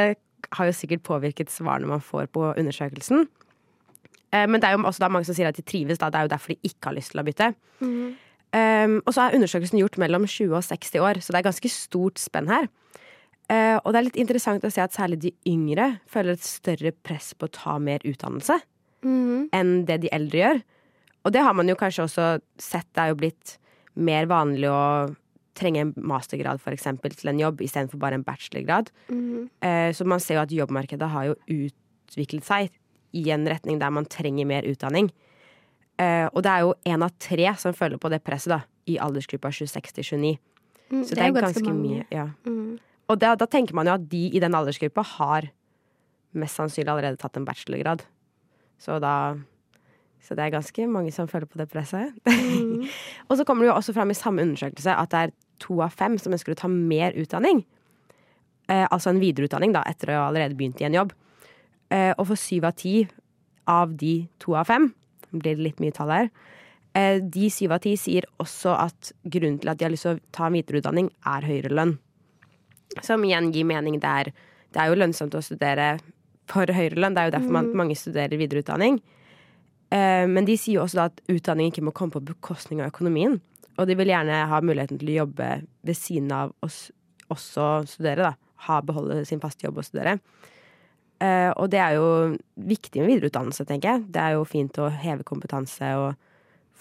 har 0.57 0.69
jo 0.69 0.75
sikkert 0.75 1.05
påvirket 1.07 1.53
svarene 1.53 1.91
man 1.91 2.03
får 2.05 2.31
på 2.35 2.49
undersøkelsen. 2.55 3.29
Eh, 4.33 4.47
Men 4.47 4.61
det 4.61 4.69
er 4.69 4.77
jo 4.77 4.87
også 4.87 5.05
da 5.05 5.13
mange 5.13 5.29
som 5.29 5.37
sier 5.37 5.51
at 5.51 5.59
de 5.59 5.67
trives, 5.67 6.01
da. 6.01 6.11
Det 6.11 6.21
er 6.21 6.29
jo 6.29 6.35
derfor 6.35 6.55
de 6.55 6.71
ikke 6.71 6.91
har 6.91 6.97
lyst 6.97 7.15
til 7.15 7.23
å 7.23 7.27
bytte. 7.27 7.53
Um, 8.51 8.97
og 9.07 9.15
så 9.15 9.29
er 9.29 9.37
undersøkelsen 9.39 9.79
gjort 9.79 9.99
mellom 10.03 10.25
20 10.27 10.57
og 10.59 10.65
60 10.67 11.05
år, 11.07 11.21
så 11.23 11.31
det 11.31 11.39
er 11.39 11.47
ganske 11.47 11.71
stort 11.71 12.19
spenn 12.19 12.51
her. 12.51 12.67
Uh, 13.51 13.79
og 13.85 13.93
det 13.93 14.01
er 14.01 14.07
litt 14.09 14.19
interessant 14.19 14.67
å 14.67 14.71
se 14.71 14.83
at 14.83 14.95
særlig 14.95 15.21
de 15.23 15.33
yngre 15.47 16.01
føler 16.11 16.35
et 16.35 16.47
større 16.47 16.91
press 17.07 17.31
på 17.35 17.47
å 17.47 17.55
ta 17.55 17.77
mer 17.83 18.03
utdannelse 18.07 18.59
mm. 19.07 19.51
enn 19.55 19.73
det 19.87 20.01
de 20.05 20.11
eldre 20.15 20.43
gjør. 20.43 20.61
Og 21.27 21.35
det 21.35 21.45
har 21.47 21.55
man 21.55 21.71
jo 21.71 21.79
kanskje 21.79 22.07
også 22.07 22.29
sett. 22.59 22.89
Det 22.95 23.05
er 23.05 23.13
jo 23.13 23.21
blitt 23.23 23.57
mer 23.99 24.27
vanlig 24.31 24.71
å 24.71 24.83
trenge 25.59 25.83
en 25.83 25.95
mastergrad 25.97 26.61
for 26.63 26.75
eksempel, 26.75 27.15
til 27.17 27.33
en 27.33 27.41
jobb 27.41 27.63
istedenfor 27.65 28.01
bare 28.01 28.19
en 28.19 28.27
bachelorgrad. 28.27 28.91
Mm. 29.09 29.49
Eh, 29.67 29.91
så 29.97 30.07
man 30.07 30.23
ser 30.23 30.39
jo 30.39 30.45
at 30.45 30.55
jobbmarkedet 30.55 31.09
har 31.11 31.31
jo 31.31 31.39
utviklet 31.49 32.47
seg 32.47 32.71
i 33.17 33.25
en 33.35 33.47
retning 33.51 33.81
der 33.81 33.91
man 33.91 34.07
trenger 34.07 34.47
mer 34.47 34.69
utdanning. 34.69 35.11
Eh, 36.01 36.27
og 36.33 36.45
det 36.47 36.53
er 36.53 36.65
jo 36.65 36.77
én 36.89 37.05
av 37.05 37.17
tre 37.21 37.51
som 37.61 37.77
føler 37.77 38.01
på 38.01 38.11
det 38.13 38.23
presset 38.25 38.55
da, 38.55 38.63
i 38.89 38.97
aldersgruppa 39.03 39.51
26 39.53 39.97
til 39.99 40.07
29. 40.07 40.39
Mm, 40.91 41.03
Så 41.05 41.15
det, 41.15 41.23
er 41.23 41.29
jo 41.29 41.39
ganske, 41.39 41.63
ganske 41.63 41.75
mye. 41.77 42.07
Ja. 42.11 42.31
Mm. 42.47 42.79
Og 43.11 43.19
da, 43.21 43.35
da 43.39 43.47
tenker 43.51 43.77
man 43.77 43.91
jo 43.91 43.97
at 43.99 44.07
de 44.11 44.29
i 44.31 44.43
den 44.43 44.55
aldersgruppa 44.57 45.05
har 45.17 45.51
mest 46.39 46.59
sannsynlig 46.59 46.93
allerede 46.93 47.19
tatt 47.21 47.37
en 47.39 47.47
bachelorgrad. 47.47 48.05
Så 48.81 48.99
da 49.03 49.15
Så 50.21 50.37
det 50.37 50.45
er 50.45 50.53
ganske 50.53 50.87
mange 50.91 51.13
som 51.15 51.29
føler 51.31 51.49
på 51.49 51.59
det 51.61 51.71
presset. 51.73 52.13
Mm. 52.29 52.85
og 53.29 53.39
så 53.39 53.47
kommer 53.49 53.65
det 53.65 53.71
jo 53.71 53.77
også 53.79 53.95
fram 53.97 54.13
i 54.13 54.19
samme 54.19 54.45
undersøkelse 54.45 54.95
at 54.95 55.13
det 55.13 55.23
er 55.25 55.35
to 55.61 55.81
av 55.85 55.95
fem 55.97 56.19
som 56.21 56.35
ønsker 56.37 56.55
å 56.55 56.61
ta 56.61 56.71
mer 56.71 57.17
utdanning. 57.19 57.65
Eh, 58.71 58.87
altså 58.87 59.11
en 59.11 59.21
videreutdanning, 59.23 59.75
da, 59.75 59.83
etter 59.89 60.13
å 60.13 60.21
ha 60.21 60.29
allerede 60.29 60.57
begynt 60.59 60.81
i 60.83 60.87
en 60.89 60.99
jobb. 61.01 61.15
Eh, 61.91 62.13
og 62.15 62.29
for 62.31 62.39
syv 62.39 62.69
av 62.69 62.77
ti 62.79 62.95
av 63.71 63.97
de 63.99 64.15
to 64.43 64.55
av 64.59 64.69
fem, 64.71 64.91
det 65.31 65.41
blir 65.43 65.65
litt 65.67 65.83
mye 65.83 65.95
tall 65.95 66.13
her, 66.15 66.31
eh, 66.95 67.19
de 67.19 67.51
syv 67.51 67.75
av 67.77 67.83
ti 67.87 67.97
sier 67.99 68.27
også 68.43 68.77
at 68.77 69.13
grunnen 69.25 69.59
til 69.63 69.73
at 69.73 69.79
de 69.79 69.87
har 69.87 69.95
lyst 69.95 70.07
til 70.07 70.17
å 70.19 70.23
ta 70.35 70.47
en 70.47 70.59
videreutdanning, 70.59 71.11
er 71.27 71.49
høyere 71.49 71.75
lønn. 71.75 71.99
Som 73.03 73.25
igjen 73.25 73.53
gir 73.55 73.67
mening. 73.67 74.01
Det 74.03 74.11
er, 74.11 74.33
det 74.75 74.83
er 74.83 74.91
jo 74.91 74.99
lønnsomt 74.99 75.35
å 75.35 75.43
studere 75.43 75.99
for 76.51 76.67
høyere 76.67 76.99
lønn. 76.99 77.15
Det 77.15 77.23
er 77.23 77.31
jo 77.31 77.37
derfor 77.39 77.55
man, 77.55 77.73
mange 77.79 77.99
studerer 77.99 78.39
videreutdanning. 78.39 78.99
Eh, 79.91 80.27
men 80.31 80.47
de 80.47 80.57
sier 80.59 80.79
jo 80.79 80.85
også 80.85 81.07
at 81.09 81.23
utdanning 81.31 81.71
ikke 81.71 81.85
må 81.87 81.95
komme 81.97 82.15
på 82.15 82.23
bekostning 82.33 82.83
av 82.83 82.93
økonomien. 82.93 83.41
Og 83.79 83.89
de 83.89 83.97
vil 83.99 84.13
gjerne 84.13 84.45
ha 84.51 84.61
muligheten 84.63 85.01
til 85.01 85.13
å 85.13 85.19
jobbe 85.23 85.51
ved 85.87 85.99
siden 85.99 86.31
av 86.35 86.55
å 86.63 86.71
også 87.31 87.67
studere. 87.89 88.31
da. 88.31 88.57
Ha, 88.67 88.81
beholde 88.85 89.23
sin 89.25 89.41
faste 89.41 89.65
jobb 89.65 89.81
og 89.81 89.87
studere. 89.87 90.19
Eh, 91.21 91.51
og 91.57 91.71
det 91.73 91.81
er 91.81 91.97
jo 91.97 92.37
viktig 92.57 93.01
med 93.01 93.11
videreutdannelse, 93.15 93.67
tenker 93.69 93.95
jeg. 93.95 94.07
Det 94.15 94.21
er 94.21 94.37
jo 94.37 94.49
fint 94.49 94.79
å 94.81 94.89
heve 94.93 95.27
kompetanse 95.27 95.93
og 96.01 96.15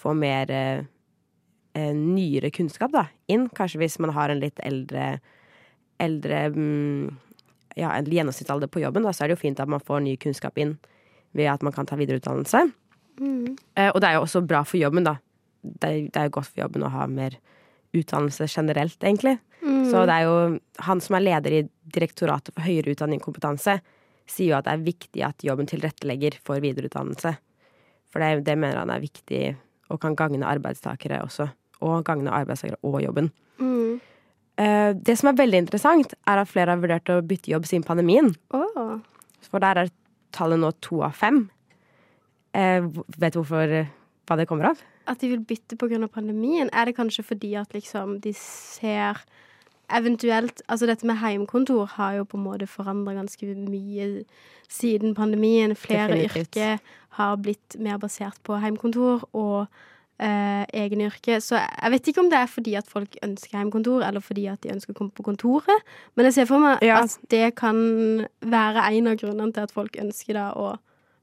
få 0.00 0.14
mer 0.16 0.50
eh, 0.50 0.84
nyere 1.76 2.50
kunnskap 2.54 2.92
da, 2.94 3.06
inn. 3.28 3.48
Kanskje 3.56 3.82
hvis 3.82 3.98
man 4.02 4.14
har 4.16 4.32
en 4.32 4.40
litt 4.42 4.60
eldre, 4.64 5.18
eldre 6.00 6.44
mm, 6.56 7.10
ja, 7.76 7.92
en 7.94 8.08
gjennomsnittsalder 8.08 8.70
på 8.72 8.82
jobben, 8.84 9.04
da, 9.04 9.12
så 9.12 9.24
er 9.24 9.30
det 9.30 9.38
jo 9.38 9.44
fint 9.44 9.60
at 9.60 9.70
man 9.70 9.84
får 9.84 10.04
ny 10.04 10.16
kunnskap 10.20 10.58
inn 10.60 10.78
ved 11.36 11.52
at 11.52 11.62
man 11.62 11.76
kan 11.76 11.88
ta 11.88 11.98
videreutdannelse. 12.00 12.64
Eh, 13.20 13.90
og 13.90 14.00
det 14.00 14.08
er 14.08 14.18
jo 14.18 14.24
også 14.24 14.42
bra 14.46 14.64
for 14.66 14.80
jobben, 14.80 15.06
da. 15.06 15.18
Det 15.60 15.88
er, 15.88 16.02
det 16.08 16.20
er 16.20 16.28
jo 16.28 16.36
godt 16.38 16.52
for 16.52 16.62
jobben 16.62 16.86
å 16.86 16.92
ha 16.92 17.06
mer 17.10 17.36
utdannelse 17.96 18.46
generelt, 18.48 18.98
egentlig. 19.02 19.36
Så 19.60 20.06
det 20.08 20.14
er 20.14 20.24
jo 20.24 20.36
han 20.86 21.02
som 21.04 21.18
er 21.18 21.26
leder 21.26 21.56
i 21.58 21.64
Direktoratet 21.90 22.54
for 22.54 22.64
høyere 22.64 22.94
utdanning 22.94 23.18
og 23.20 23.26
kompetanse, 23.28 23.80
sier 24.30 24.52
jo 24.52 24.58
at 24.60 24.68
det 24.68 24.76
er 24.76 24.84
viktig 24.86 25.24
at 25.26 25.44
jobben 25.44 25.68
tilrettelegger 25.68 26.36
for 26.46 26.62
videreutdannelse. 26.62 27.32
For 28.10 28.22
det, 28.22 28.44
det 28.46 28.54
mener 28.58 28.78
han 28.78 28.92
er 28.94 29.02
viktig 29.02 29.40
og 29.90 29.98
kan 30.02 30.14
gagne 30.18 30.46
arbeidstakere 30.46 31.18
også. 31.24 31.48
Og 31.82 32.04
gagne 32.06 32.32
arbeidstakere 32.34 32.78
og 32.86 33.00
jobben. 33.02 33.30
Mm. 33.58 33.98
Eh, 34.60 34.90
det 34.94 35.16
som 35.18 35.32
er 35.32 35.40
veldig 35.40 35.64
interessant, 35.64 36.14
er 36.28 36.42
at 36.42 36.50
flere 36.50 36.76
har 36.76 36.82
vurdert 36.82 37.10
å 37.10 37.20
bytte 37.26 37.52
jobb 37.52 37.66
siden 37.66 37.86
pandemien. 37.86 38.30
Oh. 38.54 39.00
For 39.48 39.62
der 39.62 39.82
er 39.82 39.92
tallet 40.36 40.62
nå 40.62 40.70
to 40.84 41.02
av 41.06 41.16
fem. 41.18 41.48
Eh, 42.54 42.82
vet 43.18 43.32
du 43.34 43.40
hvorfor 43.42 43.70
eh, 43.80 43.90
hva 44.26 44.36
det 44.38 44.48
kommer 44.50 44.70
av? 44.72 44.80
At 45.10 45.20
de 45.22 45.28
vil 45.32 45.42
bytte 45.42 45.76
pga. 45.78 46.06
pandemien? 46.08 46.70
Er 46.72 46.84
det 46.86 46.96
kanskje 46.96 47.24
fordi 47.24 47.54
at 47.58 47.72
liksom 47.72 48.20
de 48.20 48.32
ser 48.34 49.18
Eventuelt 49.90 50.62
Altså 50.68 50.86
dette 50.86 51.02
med 51.06 51.18
heimkontor 51.18 51.86
har 51.96 52.12
jo 52.20 52.24
på 52.24 52.36
en 52.38 52.44
måte 52.44 52.66
forandra 52.70 53.14
ganske 53.16 53.42
mye 53.56 54.24
siden 54.70 55.16
pandemien. 55.16 55.74
Flere 55.74 56.14
Definitivt. 56.14 56.56
yrker 56.56 56.78
har 57.18 57.36
blitt 57.42 57.74
mer 57.78 57.98
basert 57.98 58.38
på 58.46 58.54
heimkontor 58.62 59.24
og 59.34 59.66
eh, 60.20 60.62
egen 60.84 61.00
yrke. 61.00 61.40
Så 61.42 61.58
jeg 61.58 61.90
vet 61.90 62.06
ikke 62.12 62.22
om 62.22 62.30
det 62.30 62.38
er 62.38 62.46
fordi 62.46 62.76
at 62.78 62.86
folk 62.86 63.16
ønsker 63.26 63.58
heimkontor, 63.58 64.04
eller 64.06 64.22
fordi 64.22 64.46
at 64.46 64.62
de 64.62 64.70
ønsker 64.76 64.94
å 64.94 64.98
komme 65.00 65.10
på 65.10 65.26
kontoret. 65.26 65.82
Men 66.14 66.28
jeg 66.28 66.34
ser 66.38 66.46
for 66.46 66.62
meg 66.62 66.78
Ja. 66.86 67.02
at 67.02 67.18
det 67.28 67.56
kan 67.56 68.26
være 68.40 68.86
en 68.94 69.10
av 69.10 69.16
grunnene 69.18 69.52
til 69.52 69.66
at 69.66 69.72
folk 69.74 69.96
ønsker 69.98 70.34
da 70.38 70.52
å 70.54 70.76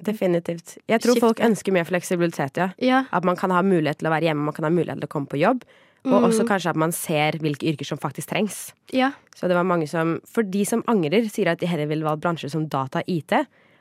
Definitivt. 0.04 0.78
Jeg 0.88 1.02
tror 1.02 1.16
Skifte. 1.16 1.26
folk 1.26 1.40
ønsker 1.42 1.74
mer 1.74 1.84
fleksibilitet, 1.88 2.58
ja. 2.58 2.70
Ja. 2.80 3.04
At 3.12 3.24
man 3.26 3.36
kan 3.36 3.50
ha 3.52 3.62
mulighet 3.66 3.98
til 4.00 4.08
å 4.08 4.14
være 4.14 4.28
hjemme, 4.30 4.46
man 4.46 4.54
kan 4.54 4.64
ha 4.68 4.70
mulighet 4.70 5.00
til 5.02 5.08
å 5.08 5.12
komme 5.12 5.28
på 5.32 5.40
jobb. 5.42 5.64
Og 6.08 6.24
også 6.30 6.46
kanskje 6.48 6.70
at 6.70 6.78
man 6.80 6.92
ser 6.96 7.36
hvilke 7.42 7.66
yrker 7.68 7.84
som 7.86 7.98
faktisk 8.00 8.30
trengs. 8.30 8.72
ja. 8.94 9.12
Så 9.38 9.46
det 9.48 9.54
var 9.54 9.64
mange 9.70 9.86
som, 9.88 10.20
For 10.26 10.42
de 10.42 10.64
som 10.66 10.82
angrer, 10.88 11.28
sier 11.30 11.48
at 11.52 11.60
de 11.60 11.68
heller 11.70 11.86
vil 11.86 12.02
valge 12.02 12.22
bransjer 12.24 12.50
som 12.50 12.64
data 12.68 13.00
og 13.04 13.08
IT. 13.08 13.34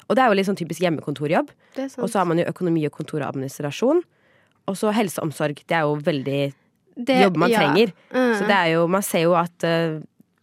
Og 0.09 0.15
det 0.17 0.23
er 0.23 0.29
jo 0.29 0.35
litt 0.37 0.47
sånn 0.47 0.59
typisk 0.59 0.83
hjemmekontorjobb. 0.85 1.49
Og 1.97 2.11
så 2.11 2.19
har 2.19 2.27
man 2.29 2.37
jo 2.37 2.45
økonomi 2.45 2.85
og 2.85 2.93
kontor 2.93 3.23
og 3.23 3.31
administrasjon. 3.35 4.03
Og 4.69 4.77
så 4.77 4.93
helse 4.93 5.17
og 5.23 5.31
omsorg. 5.31 5.63
Det 5.67 5.73
er 5.79 5.87
jo 5.89 5.95
veldig 5.97 6.53
Det- 7.07 7.23
jobb 7.23 7.37
man 7.39 7.51
ja. 7.51 7.59
trenger. 7.61 7.93
Mm. 8.13 8.35
Så 8.37 8.47
det 8.47 8.57
er 8.57 8.67
jo, 8.75 8.87
man 8.87 9.03
ser 9.03 9.23
jo 9.23 9.33
at 9.35 9.65
uh, 9.65 10.03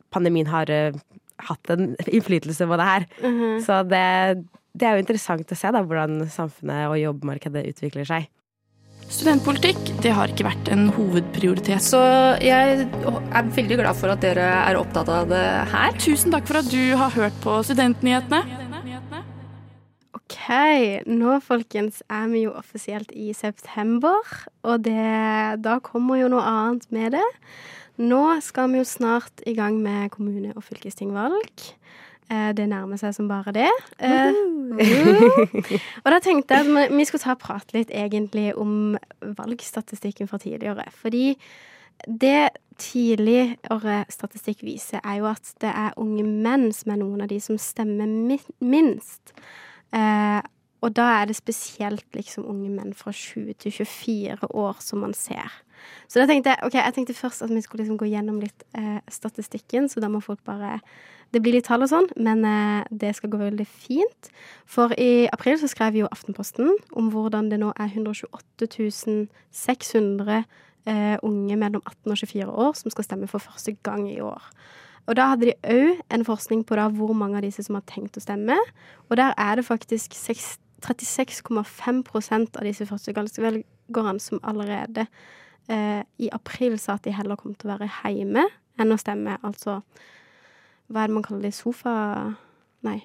pandemien 0.10 0.48
har 0.48 0.66
uh, 0.70 0.98
hatt 1.46 1.70
en 1.70 1.96
innflytelse 2.08 2.66
på 2.66 2.78
det 2.78 2.86
her. 2.90 3.06
Mhm. 3.22 3.62
Så 3.62 3.84
det, 3.88 4.46
det 4.74 4.88
er 4.88 4.96
jo 4.98 5.04
interessant 5.04 5.52
å 5.54 5.58
se 5.58 5.70
da, 5.74 5.84
hvordan 5.86 6.24
samfunnet 6.34 6.88
og 6.90 6.98
jobbmarkedet 7.02 7.66
utvikler 7.74 8.08
seg. 8.10 8.30
Studentpolitikk 9.14 9.92
det 10.02 10.14
har 10.16 10.32
ikke 10.32 10.48
vært 10.48 10.70
en 10.74 10.88
hovedprioritet. 10.96 11.84
Så 11.84 12.00
jeg 12.42 12.88
er 12.88 13.52
veldig 13.54 13.78
glad 13.82 14.00
for 14.00 14.14
at 14.14 14.24
dere 14.24 14.48
er 14.64 14.80
opptatt 14.80 15.12
av 15.12 15.28
det 15.30 15.44
her. 15.74 15.94
Tusen 16.02 16.34
takk 16.34 16.48
for 16.50 16.62
at 16.62 16.72
du 16.72 16.96
har 16.98 17.14
hørt 17.14 17.36
på 17.44 17.60
Studentnyhetene. 17.68 18.42
OK, 20.18 20.40
nå 21.10 21.36
folkens 21.44 22.02
er 22.10 22.26
vi 22.32 22.46
jo 22.48 22.56
offisielt 22.58 23.12
i 23.14 23.34
september, 23.38 24.24
og 24.66 24.82
det, 24.88 25.62
da 25.62 25.78
kommer 25.84 26.18
jo 26.22 26.32
noe 26.34 26.46
annet 26.48 26.88
med 26.96 27.14
det. 27.18 27.28
Nå 28.02 28.24
skal 28.42 28.72
vi 28.72 28.82
jo 28.82 28.88
snart 28.88 29.44
i 29.46 29.54
gang 29.58 29.78
med 29.84 30.10
kommune- 30.16 30.56
og 30.56 30.66
fylkestingvalg. 30.66 31.68
Eh, 32.32 32.52
Det 32.54 32.66
nærmer 32.70 32.98
seg 32.98 33.14
som 33.14 33.28
bare 33.28 33.54
det. 33.54 33.70
Eh, 34.00 34.32
Og 36.04 36.10
da 36.14 36.20
tenkte 36.24 36.58
jeg 36.58 36.68
at 36.68 36.94
vi 36.94 37.06
skulle 37.08 37.24
ta 37.24 37.36
og 37.36 37.44
prate 37.44 37.78
litt 37.78 37.94
egentlig 37.94 38.52
om 38.60 38.96
valgstatistikken 39.22 40.30
fra 40.32 40.40
tidligere. 40.42 40.88
Fordi 40.98 41.34
det 42.08 42.50
tidligere 42.82 44.00
statistikk 44.10 44.64
viser, 44.66 45.02
er 45.04 45.20
jo 45.22 45.30
at 45.30 45.54
det 45.62 45.70
er 45.70 46.00
unge 46.02 46.26
menn 46.26 46.72
som 46.74 46.94
er 46.94 47.00
noen 47.04 47.22
av 47.24 47.30
de 47.32 47.40
som 47.44 47.60
stemmer 47.62 48.10
minst. 48.60 49.36
Eh, 49.94 50.42
og 50.84 50.92
da 50.98 51.06
er 51.22 51.30
det 51.30 51.38
spesielt 51.38 52.08
liksom 52.18 52.48
unge 52.50 52.72
menn 52.74 52.96
fra 52.98 53.14
20 53.16 53.54
til 53.62 53.72
24 53.72 54.50
år 54.52 54.82
som 54.84 55.04
man 55.06 55.14
ser. 55.16 55.54
Så 56.08 56.22
da 56.22 56.28
tenkte 56.30 56.54
jeg 56.54 56.68
ok, 56.68 56.78
jeg 56.80 56.96
tenkte 56.96 57.18
først 57.18 57.46
at 57.46 57.54
vi 57.54 57.64
skulle 57.64 57.84
liksom 57.84 58.00
gå 58.02 58.10
gjennom 58.12 58.40
litt 58.44 58.66
eh, 58.78 59.02
statistikken, 59.12 59.90
så 59.90 60.04
da 60.04 60.12
må 60.12 60.24
folk 60.24 60.44
bare 60.48 60.80
Det 61.34 61.42
blir 61.42 61.56
litt 61.56 61.66
tall 61.66 61.82
og 61.82 61.90
sånn, 61.90 62.06
men 62.22 62.44
eh, 62.46 62.84
det 62.92 63.16
skal 63.18 63.32
gå 63.34 63.40
veldig 63.40 63.66
fint. 63.66 64.28
For 64.70 64.94
i 64.94 65.26
april 65.34 65.58
så 65.58 65.66
skrev 65.66 65.96
jo 65.98 66.10
Aftenposten 66.14 66.70
om 66.94 67.08
hvordan 67.10 67.50
det 67.50 67.58
nå 67.58 67.72
er 67.74 67.90
128 67.90 68.68
600 69.50 70.44
eh, 70.86 71.18
unge 71.24 71.58
mellom 71.58 71.82
18 71.82 72.12
og 72.12 72.18
24 72.18 72.54
år 72.68 72.78
som 72.78 72.94
skal 72.94 73.08
stemme 73.08 73.32
for 73.32 73.42
første 73.42 73.74
gang 73.82 74.06
i 74.12 74.22
år. 74.22 74.46
Og 75.08 75.16
da 75.20 75.30
hadde 75.34 75.50
de 75.50 75.56
òg 75.68 76.00
en 76.16 76.24
forskning 76.26 76.64
på 76.68 76.76
da 76.80 76.86
hvor 76.94 77.14
mange 77.18 77.38
av 77.40 77.46
disse 77.46 77.64
som 77.66 77.76
har 77.76 77.86
tenkt 77.90 78.18
å 78.18 78.24
stemme. 78.24 78.56
Og 79.10 79.14
der 79.20 79.32
er 79.38 79.54
det 79.60 79.66
faktisk 79.68 80.10
36,5% 80.16 82.60
av 82.60 82.64
disse 82.68 82.86
førstegangsvelgerne 82.88 84.20
som 84.24 84.44
allerede 84.44 85.08
eh, 85.72 86.02
i 86.20 86.30
april 86.34 86.78
sa 86.80 86.98
at 86.98 87.06
de 87.06 87.14
heller 87.16 87.40
kom 87.40 87.56
til 87.56 87.72
å 87.72 87.78
være 87.78 87.90
hjemme 88.12 88.48
enn 88.82 88.94
å 88.94 89.00
stemme. 89.00 89.38
Altså 89.46 89.82
hva 90.92 91.04
er 91.04 91.10
det 91.10 91.18
man 91.18 91.26
kaller 91.26 91.48
det? 91.48 91.54
Sofa... 91.58 91.94
Nei. 92.84 93.00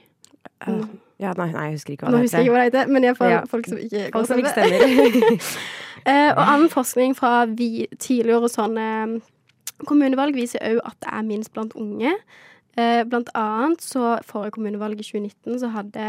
Uh, 0.66 0.82
ja, 1.22 1.32
nei, 1.38 1.52
nei, 1.52 1.68
jeg 1.68 1.76
husker 1.76 1.94
ikke 1.94 2.06
hva 2.06 2.10
Nå 2.10 2.18
det 2.18 2.26
husker 2.26 2.40
jeg 2.40 2.48
ikke 2.48 2.54
hva 2.54 2.62
det 2.62 2.70
heter, 2.70 2.90
men 2.90 3.04
iallfall 3.06 3.30
Ja. 3.30 3.42
folk 3.46 3.66
som 3.68 3.78
ikke 3.78 4.08
Folk 4.14 4.26
som 4.26 4.40
ikke 4.40 4.54
stemmer. 4.56 5.38
Eh, 6.08 6.30
og 6.30 6.38
annen 6.40 6.70
forskning 6.70 7.16
fra 7.18 7.42
vi, 7.50 7.88
tidligere 7.98 8.46
sånne 8.48 8.84
mm, 9.10 9.14
kommunevalg 9.88 10.36
viser 10.38 10.62
òg 10.62 10.78
at 10.86 10.94
det 11.02 11.10
er 11.10 11.24
minst 11.26 11.50
blant 11.52 11.74
unge. 11.76 12.12
Eh, 12.78 13.02
blant 13.10 13.32
annet 13.36 13.82
så 13.82 14.14
forrige 14.24 14.54
kommunevalg 14.54 15.02
i 15.02 15.08
2019 15.08 15.58
så 15.58 15.72
hadde 15.74 16.06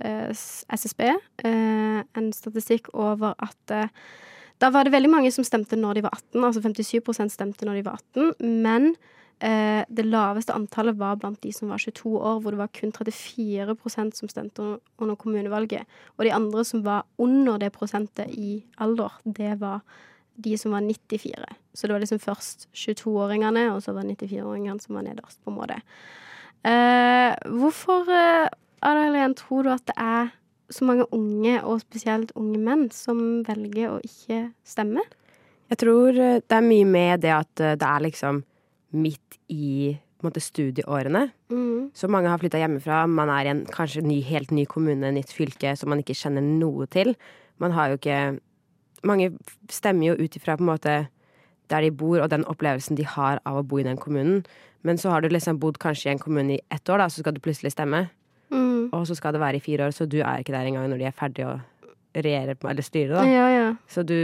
eh, 0.00 0.32
SSB 0.32 1.04
eh, 1.10 2.00
en 2.00 2.32
statistikk 2.32 2.88
over 2.96 3.36
at 3.36 3.74
eh, 3.76 3.92
da 4.58 4.70
var 4.74 4.84
det 4.84 4.94
veldig 4.94 5.10
mange 5.12 5.30
som 5.34 5.46
stemte 5.46 5.78
når 5.78 5.98
de 5.98 6.02
var 6.08 6.16
18, 6.16 6.44
altså 6.44 6.62
57% 6.64 7.34
stemte 7.34 7.66
når 7.68 7.78
de 7.78 7.84
var 7.86 8.00
18, 8.00 8.32
men 8.64 8.88
eh, 9.44 9.84
det 9.86 10.06
laveste 10.08 10.54
antallet 10.54 10.98
var 10.98 11.20
blant 11.20 11.40
de 11.44 11.52
som 11.54 11.70
var 11.70 11.78
22 11.78 12.10
år, 12.18 12.40
hvor 12.42 12.54
det 12.54 12.60
var 12.60 12.72
kun 12.74 12.92
34% 12.92 14.18
som 14.18 14.32
stemte 14.32 14.66
under- 14.98 15.16
kommunevalget. 15.20 15.86
Og 16.18 16.26
de 16.26 16.34
andre 16.34 16.64
som 16.66 16.82
var 16.82 17.06
under 17.18 17.58
det 17.62 17.72
prosentet 17.76 18.34
i 18.34 18.64
alder, 18.78 19.14
det 19.24 19.60
var 19.60 19.80
de 20.38 20.56
som 20.58 20.74
var 20.74 20.82
94. 20.82 21.46
Så 21.74 21.86
det 21.86 21.94
var 21.94 22.02
liksom 22.02 22.22
først 22.22 22.68
22-åringene, 22.74 23.68
og 23.74 23.82
så 23.82 23.94
var 23.94 24.06
det 24.06 24.18
94-åringene 24.18 24.82
som 24.82 24.98
var 24.98 25.06
nederst, 25.06 25.38
på 25.44 25.50
en 25.50 25.58
måte. 25.58 25.78
Eh, 26.66 27.34
hvorfor, 27.58 28.10
eh, 28.10 28.48
Adalien, 28.82 29.34
tror 29.34 29.62
du 29.62 29.70
at 29.70 29.86
det 29.86 29.94
er 29.98 30.30
så 30.70 30.84
mange 30.84 31.06
unge, 31.14 31.54
og 31.64 31.80
spesielt 31.82 32.34
unge 32.36 32.58
menn, 32.60 32.88
som 32.94 33.42
velger 33.46 33.94
å 33.94 34.02
ikke 34.04 34.48
stemme? 34.66 35.04
Jeg 35.68 35.82
tror 35.84 36.16
eh, 36.16 36.40
det 36.40 36.58
er 36.58 36.64
mye 36.64 36.88
med 36.88 37.24
det 37.24 37.32
at 37.34 37.64
eh, 37.64 37.76
det 37.78 37.88
er 37.88 38.04
liksom 38.04 38.42
midt 38.98 39.38
i 39.52 39.96
måte, 40.24 40.42
studieårene. 40.42 41.28
Mm. 41.52 41.90
Så 41.94 42.08
mange 42.10 42.30
har 42.30 42.40
flytta 42.40 42.60
hjemmefra. 42.60 43.04
Man 43.10 43.30
er 43.32 43.46
i 43.46 43.52
en 43.52 43.64
kanskje 43.70 44.02
ny, 44.06 44.18
helt 44.26 44.52
ny 44.54 44.64
kommune, 44.68 45.12
nytt 45.14 45.32
fylke, 45.34 45.74
som 45.78 45.92
man 45.92 46.02
ikke 46.02 46.16
kjenner 46.18 46.44
noe 46.44 46.88
til. 46.90 47.14
Man 47.62 47.76
har 47.76 47.92
jo 47.92 48.02
ikke 48.02 48.20
Mange 49.06 49.28
stemmer 49.70 50.08
jo 50.08 50.24
ut 50.26 50.34
ifra 50.34 50.56
på 50.58 50.64
en 50.64 50.70
måte 50.72 50.92
der 51.70 51.84
de 51.84 51.90
bor, 51.94 52.18
og 52.18 52.32
den 52.32 52.42
opplevelsen 52.50 52.96
de 52.98 53.04
har 53.06 53.38
av 53.46 53.60
å 53.60 53.62
bo 53.62 53.78
i 53.78 53.84
den 53.86 54.00
kommunen. 54.00 54.40
Men 54.82 54.98
så 54.98 55.12
har 55.12 55.22
du 55.22 55.28
liksom 55.30 55.60
bodd 55.62 55.78
kanskje 55.78 56.08
i 56.08 56.12
en 56.16 56.18
kommune 56.18 56.56
i 56.56 56.62
ett 56.74 56.90
år, 56.90 56.98
da, 56.98 57.06
så 57.06 57.22
skal 57.22 57.36
du 57.36 57.38
plutselig 57.38 57.76
stemme. 57.76 58.08
Mm. 58.52 58.88
Og 58.94 59.04
så 59.08 59.16
skal 59.18 59.34
det 59.36 59.42
være 59.42 59.60
i 59.60 59.64
fire 59.64 59.88
år, 59.88 59.96
så 59.96 60.06
du 60.08 60.20
er 60.20 60.40
ikke 60.40 60.54
der 60.54 60.68
engang 60.70 60.88
når 60.90 61.02
de 61.02 61.08
er 61.08 61.16
ferdige 61.16 61.50
å 61.50 61.58
regjere 62.18 62.56
eller 62.70 62.86
styre. 62.86 63.24
Ja, 63.28 63.46
ja. 63.52 63.68
Så 63.90 64.02
du, 64.06 64.16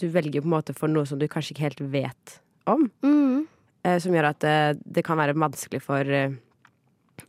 du 0.00 0.08
velger 0.12 0.42
på 0.42 0.50
en 0.50 0.56
måte 0.56 0.74
for 0.76 0.90
noe 0.90 1.06
som 1.08 1.20
du 1.20 1.28
kanskje 1.30 1.54
ikke 1.54 1.68
helt 1.68 1.84
vet 1.92 2.38
om. 2.68 2.88
Mm. 3.02 3.46
eh, 3.86 3.98
som 4.02 4.14
gjør 4.14 4.30
at 4.32 4.44
eh, 4.44 4.72
det 4.84 5.04
kan 5.06 5.18
være 5.20 5.38
vanskelig 5.38 5.82
for 5.84 6.04
eh, 6.04 6.36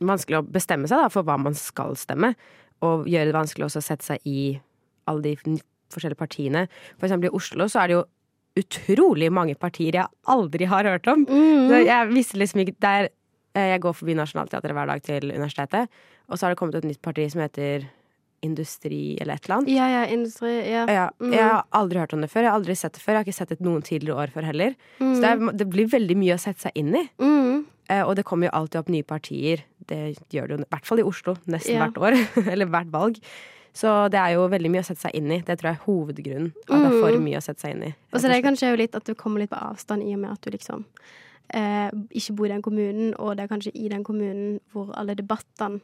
Vanskelig 0.06 0.38
å 0.38 0.46
bestemme 0.46 0.86
seg 0.86 1.00
da, 1.02 1.08
for 1.10 1.26
hva 1.26 1.34
man 1.42 1.56
skal 1.58 1.96
stemme. 1.98 2.36
Og 2.86 3.08
gjøre 3.10 3.32
det 3.32 3.34
vanskelig 3.34 3.66
også 3.66 3.82
å 3.82 3.86
sette 3.88 4.06
seg 4.06 4.28
i 4.30 4.54
alle 5.10 5.24
de 5.26 5.56
forskjellige 5.90 6.20
partiene. 6.20 6.68
For 7.00 7.08
eksempel 7.08 7.32
i 7.32 7.36
Oslo 7.36 7.66
så 7.66 7.82
er 7.82 7.90
det 7.90 7.96
jo 7.98 8.04
utrolig 8.60 9.32
mange 9.34 9.56
partier 9.60 9.98
jeg 9.98 10.10
aldri 10.30 10.68
har 10.70 10.88
hørt 10.88 11.10
om. 11.12 11.26
Mm. 11.26 11.74
Jeg 11.88 12.10
visste 12.14 12.40
liksom 12.40 12.64
ikke 12.64 12.78
der, 12.86 13.10
eh, 13.10 13.16
Jeg 13.56 13.82
går 13.82 13.94
forbi 13.98 14.14
Nationaltheatret 14.16 14.74
hver 14.78 14.86
dag 14.88 15.02
til 15.02 15.32
universitetet, 15.32 15.88
og 16.30 16.38
så 16.38 16.46
har 16.46 16.54
det 16.54 16.60
kommet 16.60 16.76
et 16.76 16.84
nytt 16.86 17.02
parti 17.02 17.26
som 17.32 17.42
heter 17.42 17.88
Industri 18.42 19.18
eller 19.20 19.34
et 19.36 19.46
eller 19.46 19.56
annet. 19.58 19.70
Ja, 19.76 19.88
ja, 19.92 20.04
industri, 20.16 20.52
ja. 20.72 20.86
Ja, 20.88 21.10
Mm. 21.20 21.34
jeg 21.34 21.44
har 21.44 21.66
aldri 21.74 22.00
hørt 22.00 22.14
om 22.14 22.22
det 22.22 22.30
før. 22.32 22.44
Jeg 22.44 22.52
har 22.52 22.60
aldri 22.60 22.76
sett 22.78 22.94
det 22.94 23.02
før. 23.02 23.12
Jeg 23.12 23.18
har 23.18 23.26
ikke 23.26 23.34
sett 23.36 23.50
det 23.50 23.60
noen 23.60 23.82
tidligere 23.84 24.16
år 24.16 24.32
før 24.32 24.46
heller. 24.46 24.76
Mm. 25.02 25.16
Så 25.16 25.22
det, 25.22 25.30
er, 25.30 25.52
det 25.58 25.70
blir 25.70 25.88
veldig 25.92 26.16
mye 26.16 26.36
å 26.36 26.40
sette 26.40 26.62
seg 26.62 26.72
inn 26.76 26.96
i. 26.96 27.10
Mm. 27.20 27.66
Eh, 27.90 28.04
og 28.08 28.16
det 28.16 28.24
kommer 28.24 28.48
jo 28.48 28.54
alltid 28.54 28.80
opp 28.80 28.88
nye 28.90 29.04
partier. 29.04 29.66
Det 29.86 30.16
gjør 30.32 30.48
det 30.48 30.56
jo 30.56 30.62
i 30.64 30.70
hvert 30.72 30.86
fall 30.86 31.00
i 31.00 31.04
Oslo. 31.04 31.36
Nesten 31.48 31.76
Ja. 31.76 31.88
hvert 31.90 31.98
år. 32.00 32.16
Eller 32.54 32.66
hvert 32.66 32.92
valg. 32.92 33.20
Så 33.74 34.10
det 34.10 34.18
er 34.20 34.34
jo 34.38 34.48
veldig 34.48 34.72
mye 34.72 34.82
å 34.82 34.88
sette 34.88 35.02
seg 35.02 35.16
inn 35.16 35.32
i. 35.32 35.42
Det 35.42 35.60
tror 35.60 35.74
jeg 35.74 35.80
er 35.80 35.86
hovedgrunnen. 35.86 36.54
At 36.70 36.80
det 36.80 36.86
er 36.94 37.02
for 37.02 37.12
Mm. 37.12 37.24
mye 37.28 37.38
å 37.38 37.44
sette 37.44 37.60
seg 37.60 37.76
inn 37.76 37.84
i. 37.92 37.96
Og 38.14 38.20
så 38.22 38.28
det 38.32 38.38
er 38.40 38.48
kanskje 38.48 38.70
jo 38.72 38.76
litt 38.78 38.96
at 38.96 39.04
du 39.04 39.14
kommer 39.16 39.40
litt 39.44 39.50
på 39.52 39.60
avstand 39.60 40.02
i 40.08 40.14
og 40.14 40.20
med 40.20 40.32
at 40.32 40.42
du 40.42 40.52
liksom 40.52 40.86
eh, 41.54 41.90
ikke 42.12 42.36
bor 42.36 42.46
i 42.46 42.50
den 42.54 42.62
kommunen, 42.62 43.14
og 43.20 43.38
det 43.38 43.44
er 43.44 43.48
kanskje 43.56 43.72
i 43.76 43.90
den 43.90 44.04
kommunen 44.04 44.60
hvor 44.72 44.92
alle 44.98 45.16
debattene 45.16 45.82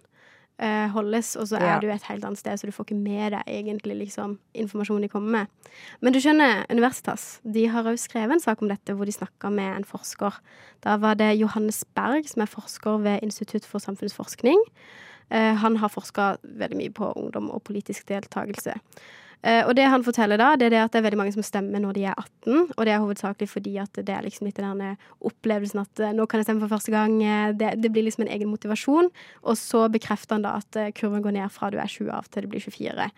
eh, 0.60 0.88
holdes, 0.93 1.36
og 1.36 1.47
så 1.49 1.58
er 1.60 1.65
Ja. 1.65 1.80
du 1.80 1.89
et 1.91 2.04
helt 2.04 2.23
annet 2.23 2.38
sted, 2.39 2.58
så 2.58 2.65
du 2.65 2.71
får 2.71 2.86
ikke 2.86 2.95
med 3.04 3.32
deg 3.34 3.43
egentlig 3.47 3.97
liksom 4.08 4.38
informasjonen 4.54 5.01
de 5.01 5.10
kommer 5.10 5.32
med. 5.32 5.47
Men 6.01 6.13
du 6.13 6.19
skjønner, 6.19 6.65
Universitas 6.71 7.41
de 7.43 7.65
har 7.67 7.84
òg 7.84 7.97
skrevet 7.99 8.32
en 8.32 8.39
sak 8.39 8.62
om 8.62 8.69
dette 8.69 8.93
hvor 8.95 9.06
de 9.06 9.12
snakka 9.12 9.51
med 9.51 9.75
en 9.78 9.84
forsker. 9.84 10.32
Da 10.82 10.95
var 10.97 11.15
det 11.15 11.38
Johannes 11.39 11.84
Berg, 11.95 12.28
som 12.30 12.41
er 12.41 12.45
forsker 12.45 13.01
ved 13.04 13.19
Institutt 13.23 13.65
for 13.65 13.80
samfunnsforskning. 13.80 14.58
Eh, 15.32 15.56
han 15.56 15.75
har 15.78 15.89
forska 15.89 16.38
veldig 16.43 16.78
mye 16.78 16.93
på 16.93 17.12
ungdom 17.17 17.49
og 17.51 17.63
politisk 17.63 18.08
deltakelse. 18.08 18.75
Eh, 19.43 19.62
og 19.67 19.76
det 19.78 19.86
han 19.91 20.04
forteller 20.06 20.39
da, 20.41 20.54
det 20.58 20.69
er 20.69 20.74
det 20.74 20.82
at 20.82 20.93
det 20.93 21.00
er 21.02 21.06
veldig 21.06 21.19
mange 21.19 21.36
som 21.36 21.45
stemmer 21.45 21.82
når 21.84 21.98
de 21.98 22.06
er 22.10 22.17
18, 22.17 22.74
og 22.76 22.82
det 22.88 22.93
er 22.93 23.04
hovedsakelig 23.04 23.50
fordi 23.52 23.76
at 23.82 24.00
det 24.00 24.13
er 24.13 24.26
liksom 24.26 24.50
litt 24.50 24.62
den 24.62 24.84
opplevelsen 25.28 25.84
at 25.84 26.02
eh, 26.02 26.13
nå 26.17 26.26
kan 26.30 26.41
jeg 26.41 26.50
stemme 26.50 26.63
for 26.65 26.76
første 26.76 26.93
gang. 26.95 27.17
eh, 27.21 27.54
Det, 27.54 27.76
det 27.84 27.91
blir 27.93 28.08
liksom 28.08 28.26
en 28.26 28.34
egen 28.34 28.50
motivasjon. 28.50 29.12
Og 29.43 29.58
så 29.60 29.86
bekrefter 29.91 30.38
han 30.38 30.45
da 30.45 30.58
at 30.62 30.80
kurven 30.98 31.26
går 31.26 31.38
ned 31.38 31.54
fra 31.54 31.69
du 31.69 31.78
er 31.82 31.91
20 31.91 32.13
av 32.15 32.30
til 32.32 32.45
du 32.45 32.54
blir 32.54 32.63
24. 32.63 33.10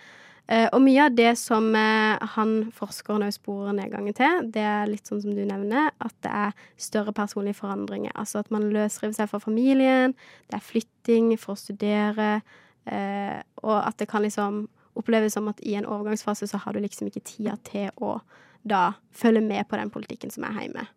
Eh, 0.48 0.68
og 0.72 0.80
mye 0.84 1.08
av 1.08 1.16
det 1.16 1.34
som 1.40 1.74
han 1.76 2.54
forskeren 2.76 3.26
òg 3.28 3.34
sporer 3.36 3.76
nedgangen 3.76 4.16
til, 4.16 4.46
det 4.52 4.64
er 4.64 4.88
litt 4.88 5.08
sånn 5.08 5.24
som 5.24 5.36
du 5.36 5.44
nevner, 5.48 5.92
at 6.00 6.16
det 6.24 6.32
er 6.32 6.70
større 6.80 7.16
personlige 7.16 7.60
forandringer. 7.60 8.16
Altså 8.16 8.44
at 8.44 8.52
man 8.52 8.70
løsriver 8.72 9.16
seg 9.16 9.32
fra 9.32 9.44
familien, 9.44 10.16
det 10.48 10.60
er 10.60 10.72
flytting 10.72 11.36
for 11.40 11.56
å 11.56 11.62
studere, 11.68 12.40
Uh, 12.88 13.42
og 13.68 13.82
at 13.82 13.98
det 14.00 14.08
kan 14.08 14.24
liksom 14.24 14.62
oppleves 15.00 15.38
som 15.38 15.48
at 15.52 15.62
i 15.64 15.76
en 15.78 15.88
overgangsfase 15.88 16.50
så 16.50 16.60
har 16.64 16.76
du 16.76 16.82
liksom 16.84 17.10
ikke 17.10 17.26
tida 17.26 17.56
til 17.68 17.90
å 18.04 18.18
da 18.68 18.98
følge 19.16 19.42
med 19.42 19.68
på 19.70 19.80
den 19.80 19.92
politikken 19.94 20.34
som 20.34 20.46
er 20.48 20.62
hjemme. 20.62 20.88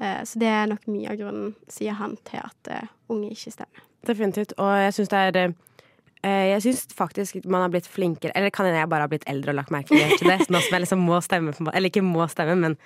Eh, 0.00 0.20
så 0.24 0.40
det 0.40 0.48
er 0.48 0.68
nok 0.70 0.86
mye 0.90 1.12
av 1.12 1.18
grunnen, 1.20 1.54
sier 1.70 1.96
han, 1.98 2.16
til 2.28 2.42
at 2.42 2.70
eh, 2.72 2.92
unge 3.12 3.32
ikke 3.34 3.52
stemmer. 3.54 3.82
Definitivt. 4.08 4.54
Og 4.56 4.70
jeg 4.80 4.96
syns 4.96 5.10
det 5.12 5.20
er 5.20 5.38
eh, 5.42 6.46
Jeg 6.54 6.62
syns 6.64 6.86
faktisk 6.96 7.42
man 7.44 7.66
har 7.66 7.72
blitt 7.74 7.84
flinkere 7.84 8.32
Eller 8.32 8.48
kan 8.48 8.64
jeg 8.64 8.88
bare 8.88 9.04
har 9.04 9.10
blitt 9.12 9.26
eldre 9.28 9.52
og 9.52 9.58
lagt 9.58 9.74
merke 9.74 9.92
til 9.92 10.30
det. 10.30 10.46
Nå 10.48 10.62
som 10.64 10.72
jeg 10.72 10.86
liksom 10.86 11.04
må 11.04 11.20
stemme, 11.24 11.52
eller 11.68 11.92
ikke 11.92 12.04
må 12.06 12.24
stemme, 12.32 12.56
men 12.56 12.78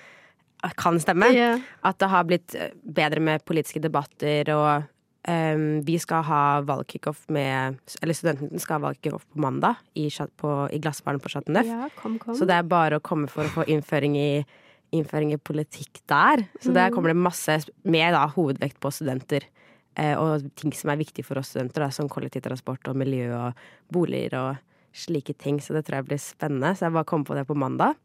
kan 0.80 0.96
stemme. 0.96 1.28
Yeah. 1.37 1.61
At 1.85 1.98
det 2.00 2.09
har 2.09 2.24
blitt 2.24 2.54
bedre 2.83 3.20
med 3.20 3.42
politiske 3.44 3.83
debatter, 3.85 4.48
og 4.54 4.87
vi 5.24 5.94
skal 5.96 6.20
ha 6.28 6.60
valgkickoff 6.68 7.22
med 7.32 7.78
Eller 8.02 8.12
studentene 8.12 8.60
skal 8.60 8.76
ha 8.76 8.90
valgkickoff 8.90 9.22
på 9.32 9.40
mandag 9.40 9.78
i, 9.96 10.10
på, 10.12 10.50
i 10.68 10.80
Glassbaren 10.84 11.22
på 11.22 11.30
Chateau 11.32 11.54
Neuf. 11.56 11.70
ja, 11.70 11.88
kom, 11.96 12.18
kom. 12.20 12.37
Så 12.37 12.44
det 12.44 12.58
er 12.58 12.68
bare 12.68 12.98
å 12.98 13.04
komme 13.04 13.30
for 13.32 13.48
å 13.48 13.54
få 13.54 13.64
innføring 13.72 14.18
i, 14.20 14.44
innføring 14.92 15.32
i 15.32 15.40
politikk 15.40 16.02
der. 16.10 16.44
Så 16.60 16.74
der 16.76 16.92
kommer 16.92 17.14
det 17.14 17.22
masse 17.24 17.56
med 17.88 18.12
da, 18.12 18.26
hovedvekt 18.37 18.76
på 18.84 18.92
studenter. 18.92 19.48
Eh, 19.96 20.14
og 20.18 20.48
ting 20.58 20.74
som 20.74 20.90
er 20.90 21.00
viktig 21.00 21.24
for 21.26 21.38
oss 21.38 21.52
studenter, 21.54 21.87
da, 21.87 21.90
som 21.94 22.10
kollektivtransport 22.10 22.90
og 22.90 22.98
miljø 22.98 23.30
og 23.37 23.66
boliger 23.94 24.38
og 24.40 24.62
slike 24.94 25.37
ting. 25.38 25.60
Så 25.62 25.76
det 25.76 25.87
tror 25.87 26.00
jeg 26.00 26.10
blir 26.10 26.22
spennende. 26.22 26.74
Så 26.74 26.88
jeg 26.88 26.96
bare 26.98 27.08
kommer 27.08 27.30
på 27.30 27.38
det 27.38 27.46
på 27.48 27.58
mandag. 27.58 27.98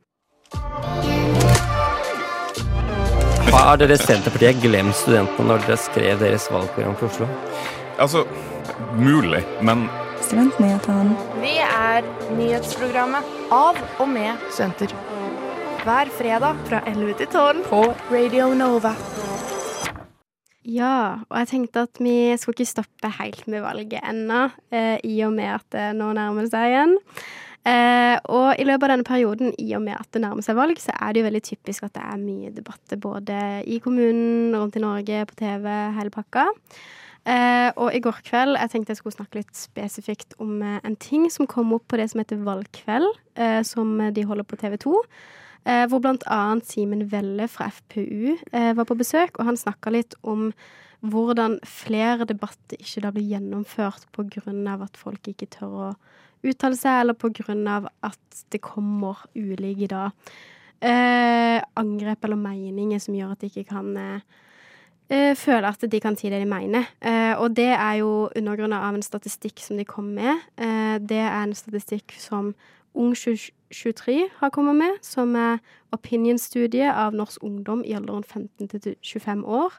Har 3.49 3.79
dere 3.81 3.95
Senterpartiet 3.97 4.59
glemt 4.61 4.93
studentene 4.93 5.47
når 5.49 5.63
dere 5.65 5.77
skrev 5.81 6.19
deres 6.21 6.43
valgprogram 6.53 6.93
for 6.99 7.09
Oslo? 7.09 7.27
Altså, 7.97 8.21
mulig, 8.93 9.41
men 9.65 9.87
Studentnyhetene. 10.21 11.15
Vi 11.41 11.55
er 11.63 12.05
nyhetsprogrammet 12.37 13.25
av 13.55 13.79
og 13.97 14.11
med 14.11 14.37
studenter. 14.51 14.93
Hver 15.81 16.13
fredag 16.13 16.61
fra 16.69 16.83
11 16.91 17.17
til 17.23 17.31
12 17.33 17.65
på 17.71 17.81
Radio 18.11 18.51
Nova. 18.53 18.93
Ja, 20.69 21.25
og 21.25 21.37
jeg 21.41 21.49
tenkte 21.49 21.87
at 21.87 22.03
vi 22.03 22.15
skulle 22.37 22.59
ikke 22.59 22.69
stoppe 22.75 23.09
helt 23.17 23.47
med 23.49 23.65
valget 23.65 24.05
ennå, 24.05 24.49
eh, 24.69 24.99
i 25.01 25.17
og 25.25 25.33
med 25.33 25.55
at 25.55 25.65
det 25.73 25.87
nå 25.97 26.11
nærmer 26.13 26.45
seg 26.51 26.69
igjen. 26.69 26.99
Eh, 27.67 28.15
og 28.31 28.55
i 28.55 28.63
løpet 28.63 28.85
av 28.87 28.93
denne 28.93 29.07
perioden, 29.07 29.51
i 29.59 29.73
og 29.75 29.83
med 29.83 29.97
at 29.99 30.07
det 30.15 30.21
nærmer 30.23 30.45
seg 30.45 30.55
valg, 30.57 30.79
så 30.79 30.93
er 30.95 31.11
det 31.11 31.21
jo 31.21 31.27
veldig 31.27 31.41
typisk 31.43 31.85
at 31.85 31.97
det 31.97 32.05
er 32.05 32.21
mye 32.21 32.53
debatter 32.55 33.01
både 33.01 33.41
i 33.67 33.81
kommunen, 33.83 34.55
rundt 34.55 34.79
i 34.79 34.83
Norge, 34.83 35.25
på 35.27 35.37
TV, 35.41 35.67
hele 35.97 36.13
pakka. 36.13 36.47
Eh, 37.27 37.67
og 37.75 37.91
i 37.93 37.99
går 37.99 38.21
kveld 38.23 38.55
jeg 38.55 38.71
tenkte 38.71 38.93
jeg 38.93 39.01
skulle 39.01 39.17
snakke 39.17 39.41
litt 39.41 39.51
spesifikt 39.57 40.37
om 40.39 40.61
eh, 40.63 40.79
en 40.87 40.95
ting 40.95 41.27
som 41.29 41.49
kom 41.51 41.73
opp 41.75 41.83
på 41.91 41.99
det 41.99 42.07
som 42.09 42.21
heter 42.23 42.39
Valgkveld, 42.45 43.09
eh, 43.35 43.59
som 43.67 43.91
de 44.15 44.23
holder 44.25 44.47
på 44.47 44.57
TV 44.61 44.77
2. 44.79 44.93
eh, 45.67 45.83
hvor 45.91 46.05
annet 46.07 46.65
Simen 46.65 47.03
Velle 47.11 47.49
fra 47.51 47.67
FPU 47.67 48.37
var 48.53 48.87
på 48.87 48.97
besøk, 48.97 49.35
og 49.35 49.51
han 49.51 49.59
snakka 49.59 49.91
litt 49.93 50.15
om 50.23 50.53
hvordan 50.99 51.59
flere 51.67 52.25
debatter 52.27 52.79
ikke 52.79 53.03
da 53.03 53.11
blir 53.15 53.27
gjennomført 53.27 54.07
av 54.15 54.81
at 54.83 54.97
folk 54.97 55.27
ikke 55.27 55.47
tør 55.59 55.75
å 55.75 55.91
uttale 56.45 56.77
seg, 56.79 57.01
eller 57.03 57.17
på 57.19 57.31
grunn 57.41 57.65
av 57.67 57.89
at 58.05 58.43
det 58.53 58.61
kommer 58.63 59.25
ulike 59.35 59.89
da 59.91 60.09
eh, 60.79 61.57
angrep 61.79 62.23
eller 62.23 62.39
meninger 62.39 63.01
som 63.03 63.17
gjør 63.17 63.33
at 63.33 63.43
de 63.43 63.49
ikke 63.51 63.67
kan 63.73 63.91
eh, 63.99 64.39
eh, 65.11 65.33
føle 65.37 65.69
at 65.69 65.85
de 65.91 66.01
kan 66.01 66.17
si 66.19 66.31
det 66.31 66.41
de 66.41 66.49
mener. 66.49 66.87
Eh, 67.01 67.33
og 67.35 67.55
det 67.57 67.71
er 67.73 67.99
jo 68.01 68.29
undergrunnet 68.29 68.79
av 68.79 68.97
en 68.97 69.05
statistikk 69.05 69.63
som 69.63 69.79
de 69.79 69.87
kom 69.87 70.13
med. 70.15 70.45
Eh, 70.57 70.97
det 71.03 71.23
er 71.25 71.41
en 71.41 71.55
statistikk 71.57 72.15
som 72.19 72.53
Ung 72.97 73.13
23 73.73 74.29
har 74.39 74.51
kommet 74.53 74.77
med, 74.79 75.01
som 75.05 75.35
er 75.37 75.59
opinion-studie 75.95 76.89
av 76.89 77.15
norsk 77.17 77.43
ungdom 77.45 77.83
i 77.85 77.93
alderen 77.97 78.23
15 78.23 78.69
til 78.71 78.95
25 79.01 79.45
år. 79.45 79.75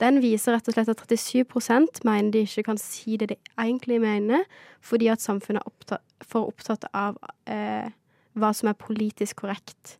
Den 0.00 0.20
viser 0.20 0.56
rett 0.56 0.66
og 0.68 0.76
slett 0.76 0.90
at 0.92 1.04
37% 1.08 2.02
mener 2.04 2.32
de 2.32 2.44
ikke 2.44 2.66
kan 2.68 2.80
si 2.80 3.16
det 3.20 3.30
de 3.32 3.36
egentlig 3.56 4.00
mener, 4.02 4.44
fordi 4.84 5.08
at 5.12 5.24
samfunnet 5.24 5.62
er 5.62 5.70
opptatt, 5.70 6.04
for 6.24 6.48
opptatt 6.50 6.84
av 6.92 7.16
eh, 7.48 7.88
hva 8.36 8.52
som 8.56 8.68
er 8.68 8.80
politisk 8.80 9.40
korrekt. 9.44 9.96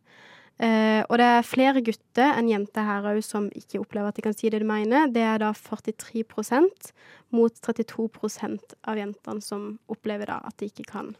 Eh, 0.57 1.01
og 1.05 1.17
det 1.21 1.25
er 1.29 1.45
flere 1.45 1.81
gutter 1.85 2.37
enn 2.37 2.49
jenter 2.49 2.85
her 2.85 3.05
òg 3.11 3.19
som 3.25 3.49
ikke 3.53 3.81
opplever 3.81 4.09
at 4.09 4.17
de 4.17 4.25
kan 4.25 4.37
si 4.37 4.49
det 4.53 4.61
de 4.63 4.69
mener. 4.69 5.09
Det 5.13 5.21
er 5.21 5.41
da 5.41 5.51
43% 5.53 6.93
mot 7.37 7.59
32% 7.61 8.77
av 8.89 9.01
jentene 9.01 9.45
som 9.45 9.75
opplever 9.89 10.29
da 10.29 10.39
at 10.45 10.57
de 10.61 10.69
ikke 10.69 10.87
kan 10.93 11.13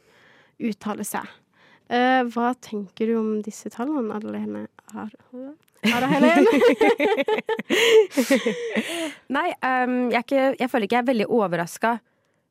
uttale 0.58 1.06
seg. 1.06 1.25
Eh, 1.89 2.23
hva 2.34 2.52
tenker 2.60 3.08
du 3.08 3.15
om 3.19 3.30
disse 3.45 3.69
tallene, 3.71 4.12
Adelene? 4.17 4.65
Har? 4.93 5.12
Nei, 9.38 9.47
um, 9.62 9.95
jeg, 10.12 10.23
ikke, 10.23 10.43
jeg 10.60 10.69
føler 10.71 10.88
ikke 10.88 10.97
jeg 10.97 11.04
er 11.04 11.10
veldig 11.12 11.28
overraska. 11.38 11.91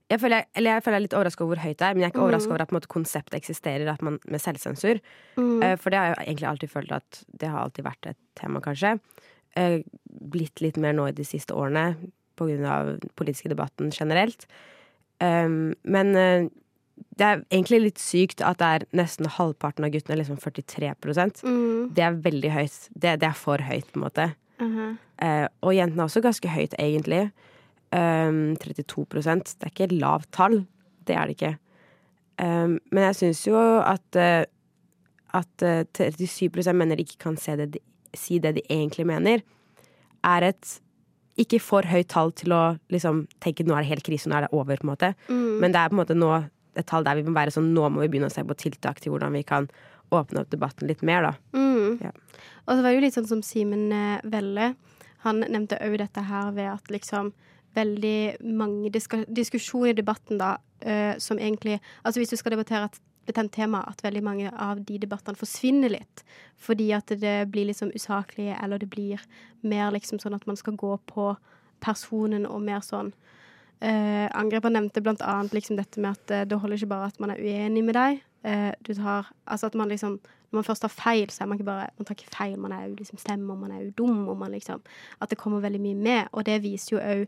Jeg 0.07 0.20
føler, 0.22 0.37
jeg, 0.44 0.46
eller 0.61 0.77
jeg 0.77 0.85
føler 0.85 0.94
jeg 0.94 1.01
er 1.01 1.07
litt 1.09 1.16
overraska 1.18 1.42
over 1.44 1.57
hvor 1.57 1.64
høyt 1.66 1.79
det 1.81 1.87
er, 1.88 1.94
men 1.96 2.03
jeg 2.05 2.09
er 2.09 2.12
ikke 2.14 2.20
Mm. 2.22 2.27
overraska 2.29 2.51
over 2.55 2.62
at 2.62 2.75
måte, 2.77 2.90
konseptet 2.92 3.38
eksisterer 3.40 3.88
at 3.92 4.03
man, 4.07 4.18
med 4.31 4.40
selvsensur. 4.40 5.01
Mm. 5.37 5.57
Uh, 5.62 5.75
for 5.77 5.90
det 5.90 5.99
har 5.99 6.07
jeg 6.14 6.27
egentlig 6.29 6.49
alltid 6.53 6.70
følt 6.70 6.92
at 6.92 7.25
det 7.40 7.49
har 7.51 7.59
alltid 7.64 7.85
vært 7.88 8.07
et 8.12 8.20
tema, 8.38 8.61
kanskje. 8.64 8.94
Uh, 9.59 9.81
blitt 10.07 10.61
litt 10.62 10.77
mer 10.81 10.92
nå 10.96 11.09
i 11.11 11.16
de 11.16 11.25
siste 11.27 11.53
årene 11.57 11.96
på 12.37 12.46
grunn 12.49 12.64
av 12.68 12.87
den 13.01 13.11
politiske 13.16 13.49
debatten 13.53 13.90
generelt. 13.90 14.46
Um, 15.20 15.72
men 15.88 16.11
eh, 16.20 16.49
det 17.16 17.26
er 17.26 17.42
egentlig 17.50 17.80
litt 17.82 18.00
sykt 18.00 18.42
at 18.44 18.61
det 18.61 18.68
er 18.68 18.87
nesten 18.96 19.28
halvparten 19.32 19.87
av 19.87 19.92
guttene, 19.94 20.18
liksom 20.20 20.38
43 20.40 20.92
Mm. 21.44 21.94
Det 21.96 22.04
er 22.04 22.20
veldig 22.24 22.50
høyt. 22.52 22.88
Det, 22.92 23.20
det 23.20 23.28
er 23.28 23.37
for 23.37 23.62
høyt, 23.62 23.88
på 23.92 24.00
en 24.00 24.04
måte. 24.04 24.26
Mhm. 24.61 24.98
Eh, 25.24 25.46
og 25.64 25.72
jentene 25.72 26.02
er 26.02 26.11
også 26.11 26.20
ganske 26.24 26.48
høyt, 26.48 26.74
egentlig. 26.78 27.30
Um, 27.94 28.56
32% 28.61 29.56
Det 29.56 29.64
er 29.64 29.72
ikke 29.72 29.85
et 29.88 29.96
lavt 29.96 30.28
tall. 30.32 30.66
Det 31.06 31.16
er 31.16 31.26
det 31.26 31.37
ikke. 31.37 31.56
Um, 32.42 32.78
men 32.92 33.04
jeg 33.09 33.16
syns 33.16 33.46
jo 33.46 33.56
at, 33.56 34.04
uh, 34.16 34.44
at 35.32 35.64
uh, 35.64 35.85
37 35.96 36.74
mener 36.74 36.96
de 36.96 37.06
ikke 37.06 37.22
kan 37.22 37.37
se 37.37 37.56
det 37.56 37.70
de, 37.76 37.80
si 38.12 38.38
det 38.38 38.56
de 38.59 38.66
egentlig 38.68 39.06
mener, 39.06 39.40
er 40.24 40.50
et 40.50 40.80
ikke 41.37 41.61
for 41.61 41.85
høyt 41.85 42.09
tall 42.09 42.32
til 42.32 42.52
å 42.56 42.62
liksom 42.92 43.26
tenke 43.44 43.64
nå 43.64 43.76
er 43.76 43.85
det 43.85 43.92
helt 43.92 44.06
krise, 44.06 44.28
nå 44.28 44.37
er 44.37 44.46
det 44.46 44.56
over, 44.56 44.76
på 44.76 44.87
en 44.87 44.92
måte. 44.92 45.14
Mm. 45.28 45.59
Men 45.62 45.72
det 45.72 45.80
er 45.80 45.90
på 45.92 45.96
en 45.96 46.00
måte 46.00 46.16
nå 46.16 46.30
et 46.77 46.87
tall 46.89 47.07
der 47.07 47.19
vi 47.19 47.27
må 47.27 47.35
være 47.37 47.55
sånn 47.55 47.73
nå 47.75 47.89
må 47.93 48.05
vi 48.05 48.11
begynne 48.12 48.31
å 48.31 48.35
se 48.35 48.45
på 48.47 48.57
tiltak 48.59 49.01
til 49.03 49.15
hvordan 49.15 49.35
vi 49.37 49.45
kan 49.47 49.69
åpne 50.15 50.43
opp 50.43 50.53
debatten 50.53 50.87
litt 50.87 51.03
mer, 51.07 51.27
da. 51.27 51.33
Mm. 51.57 51.99
Ja. 52.05 52.12
Og 52.67 52.77
så 52.77 52.83
var 52.83 52.91
det 52.91 52.95
jo 52.99 53.05
litt 53.07 53.17
sånn 53.17 53.31
som 53.31 53.43
Simen 53.43 53.89
eh, 53.95 54.23
Velle. 54.31 54.75
Han 55.27 55.43
nevnte 55.43 55.81
òg 55.83 55.99
dette 55.99 56.23
her 56.29 56.53
ved 56.55 56.71
at 56.71 56.93
liksom 56.93 57.33
veldig 57.77 58.47
mange 58.57 58.93
diskusjoner 58.93 59.93
i 59.93 59.99
debatten 59.99 60.39
da, 60.41 60.57
eh, 60.81 61.19
som 61.19 61.39
egentlig 61.39 61.81
Altså 62.05 62.21
hvis 62.21 62.33
du 62.33 62.39
skal 62.41 62.55
debattere 62.55 62.89
et 62.89 63.01
betent 63.27 63.53
tema, 63.53 63.83
at 63.91 64.05
veldig 64.05 64.23
mange 64.23 64.51
av 64.55 64.81
de 64.87 65.01
debattene 65.03 65.39
forsvinner 65.39 65.91
litt. 65.91 66.23
Fordi 66.62 66.93
at 66.95 67.11
det 67.21 67.49
blir 67.51 67.67
liksom 67.67 67.91
usaklig, 67.95 68.53
eller 68.55 68.79
det 68.79 68.91
blir 68.93 69.23
mer 69.67 69.91
liksom 69.91 70.21
sånn 70.23 70.37
at 70.37 70.47
man 70.47 70.57
skal 70.57 70.79
gå 70.79 70.95
på 71.11 71.33
personen 71.83 72.47
og 72.47 72.62
mer 72.62 72.85
sånn 72.87 73.12
eh, 73.81 74.29
angrep. 74.35 74.69
Nevnte 74.71 75.25
annet 75.25 75.55
liksom 75.55 75.77
dette 75.77 76.01
med 76.01 76.17
at 76.17 76.31
eh, 76.31 76.47
det 76.49 76.59
holder 76.61 76.77
ikke 76.77 76.93
bare 76.95 77.11
at 77.11 77.21
man 77.21 77.35
er 77.35 77.43
uenig 77.43 77.85
med 77.85 77.97
deg. 77.97 78.23
Eh, 78.47 78.73
du 78.87 78.95
tar 78.95 79.33
Altså 79.47 79.67
at 79.67 79.75
man 79.75 79.89
liksom 79.89 80.21
Når 80.51 80.59
man 80.59 80.65
først 80.65 80.83
tar 80.83 80.89
feil, 80.89 81.31
så 81.31 81.43
er 81.43 81.47
man 81.47 81.59
ikke 81.59 81.67
bare 81.67 81.89
Man 81.99 82.07
tar 82.07 82.15
ikke 82.15 82.37
feil, 82.37 82.59
man 82.59 82.73
er 82.73 82.87
jo 82.87 82.95
liksom 82.95 83.19
slem, 83.19 83.51
og 83.51 83.59
man 83.59 83.71
er 83.71 83.83
jo 83.83 83.91
dum, 83.99 84.29
og 84.29 84.37
man 84.39 84.51
liksom 84.51 84.81
At 85.21 85.31
det 85.31 85.39
kommer 85.39 85.61
veldig 85.61 85.81
mye 85.81 85.95
med. 85.95 86.29
Og 86.33 86.47
det 86.47 86.62
viser 86.62 86.97
jo 86.97 87.03
òg 87.03 87.27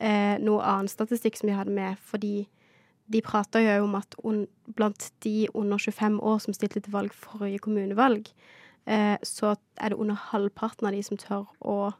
eh, 0.00 0.36
noe 0.42 0.62
annen 0.62 0.88
statistikk 0.88 1.36
som 1.36 1.48
vi 1.48 1.56
hadde 1.56 1.72
med, 1.72 1.96
fordi 1.98 2.48
de 3.06 3.22
prata 3.22 3.62
jo 3.62 3.84
om 3.84 3.94
at 3.94 4.16
un, 4.24 4.46
blant 4.74 5.12
de 5.24 5.46
under 5.54 5.78
25 5.78 6.18
år 6.20 6.38
som 6.42 6.56
stilte 6.56 6.80
til 6.80 6.92
valg 6.92 7.14
forrige 7.14 7.62
kommunevalg, 7.62 8.26
eh, 8.86 9.16
så 9.22 9.54
er 9.76 9.92
det 9.92 9.98
under 9.98 10.18
halvparten 10.32 10.88
av 10.88 10.92
de 10.96 11.02
som 11.06 11.16
tør 11.20 11.46
å 11.62 11.92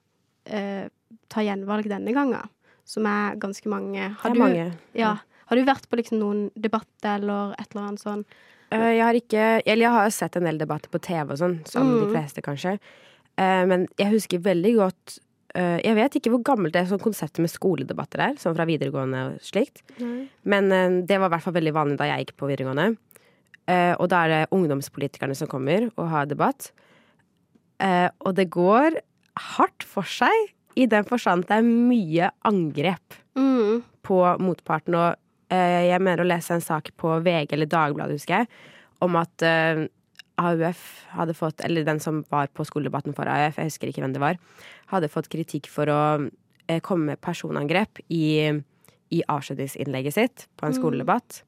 eh, 0.51 0.89
ta 1.31 1.45
gjenvalg 1.47 1.89
denne 1.91 2.15
gangen. 2.17 2.51
Som 2.87 3.07
er 3.11 3.35
ganske 3.43 3.67
mange. 3.69 4.13
Har, 4.21 4.31
Det 4.31 4.31
er 4.31 4.35
du, 4.35 4.41
mange, 4.45 4.67
Ja, 4.95 5.17
har 5.51 5.57
du 5.59 5.65
vært 5.67 5.89
på 5.91 5.99
liksom 5.99 6.21
noen 6.23 6.45
debatt 6.55 6.87
eller 7.05 7.53
et 7.59 7.73
eller 7.75 7.89
annet 7.89 8.03
sånn? 8.05 8.25
Uh, 8.73 8.91
Jeg 8.95 9.03
har 9.03 9.15
ikke 9.19 9.45
Eller 9.67 9.83
jeg 9.87 9.95
har 9.95 10.11
sett 10.15 10.37
en 10.39 10.47
del 10.47 10.59
debatter 10.59 10.91
på 10.91 10.99
TV 11.03 11.33
og 11.35 11.39
sånn, 11.39 11.61
som 11.67 11.87
de 11.93 12.07
Mm. 12.07 12.13
fleste, 12.15 12.43
kanskje. 12.43 12.79
Uh, 13.39 13.67
Men 13.67 13.87
jeg 13.99 14.11
husker 14.15 14.39
veldig 14.43 14.73
godt 14.77 15.19
uh, 15.57 15.79
Jeg 15.83 15.95
vet 15.95 16.17
ikke 16.19 16.31
hvor 16.35 16.43
gammelt 16.47 16.73
det 16.75 16.83
er 16.83 16.91
sånn 16.91 17.03
konseptet 17.03 17.39
med 17.43 17.51
skoledebatter 17.51 18.19
er, 18.31 18.35
sånn 18.39 18.55
fra 18.57 18.65
videregående 18.67 19.21
og 19.35 19.41
slikt. 19.41 19.83
Men 20.45 20.73
eh, 20.73 21.03
det 21.07 21.19
var 21.19 21.27
i 21.31 21.35
hvert 21.37 21.43
fall 21.47 21.55
veldig 21.59 21.73
vanlig 21.75 21.99
da 21.99 22.05
jeg 22.11 22.27
gikk 22.27 22.37
på 22.39 22.49
videregående. 22.51 22.97
Og 23.99 24.09
da 24.09 24.25
er 24.25 24.29
det 24.29 24.51
ungdomspolitikerne 24.55 25.35
som 25.35 25.49
kommer 25.49 25.89
og 25.97 26.09
har 26.13 26.27
debatt. 26.27 26.71
Og 27.81 28.35
det 28.37 28.49
går 28.51 28.99
hardt 29.57 29.83
for 29.85 30.03
seg, 30.09 30.53
i 30.77 30.87
den 30.87 31.05
forstand 31.09 31.47
det 31.49 31.57
er 31.61 31.67
mye 31.67 32.31
angrep 32.45 33.23
Mm. 33.37 33.83
på 34.07 34.17
motparten. 34.41 34.95
Og 34.97 35.17
uh, 35.53 35.83
jeg 35.87 36.01
mener 36.01 36.23
å 36.25 36.29
lese 36.29 36.55
en 36.55 36.61
sak 36.65 36.91
på 36.97 37.19
VG 37.25 37.53
eller 37.53 37.67
Dagbladet, 37.69 38.17
husker 38.17 38.39
jeg, 38.43 38.49
om 39.05 39.17
at 39.21 39.45
uh, 39.45 39.83
AUF 40.41 40.81
hadde 41.17 41.35
fått, 41.37 41.61
eller 41.65 41.85
den 41.85 42.01
som 42.01 42.23
var 42.33 42.49
på 42.53 42.65
skoledebatten 42.65 43.15
for 43.17 43.29
AUF, 43.29 43.57
jeg 43.61 43.71
husker 43.71 43.89
ikke 43.93 44.03
hvem 44.05 44.15
det 44.17 44.23
var, 44.23 44.39
hadde 44.93 45.09
fått 45.13 45.29
kritikk 45.33 45.69
for 45.73 45.89
å 45.93 46.01
uh, 46.29 46.81
komme 46.85 47.13
med 47.13 47.21
personangrep 47.25 48.01
i, 48.09 48.53
i 49.13 49.23
avskjedningsinnlegget 49.29 50.17
sitt 50.17 50.47
på 50.57 50.67
en 50.67 50.73
Mm. 50.73 50.81
skoledebatt. 50.81 51.43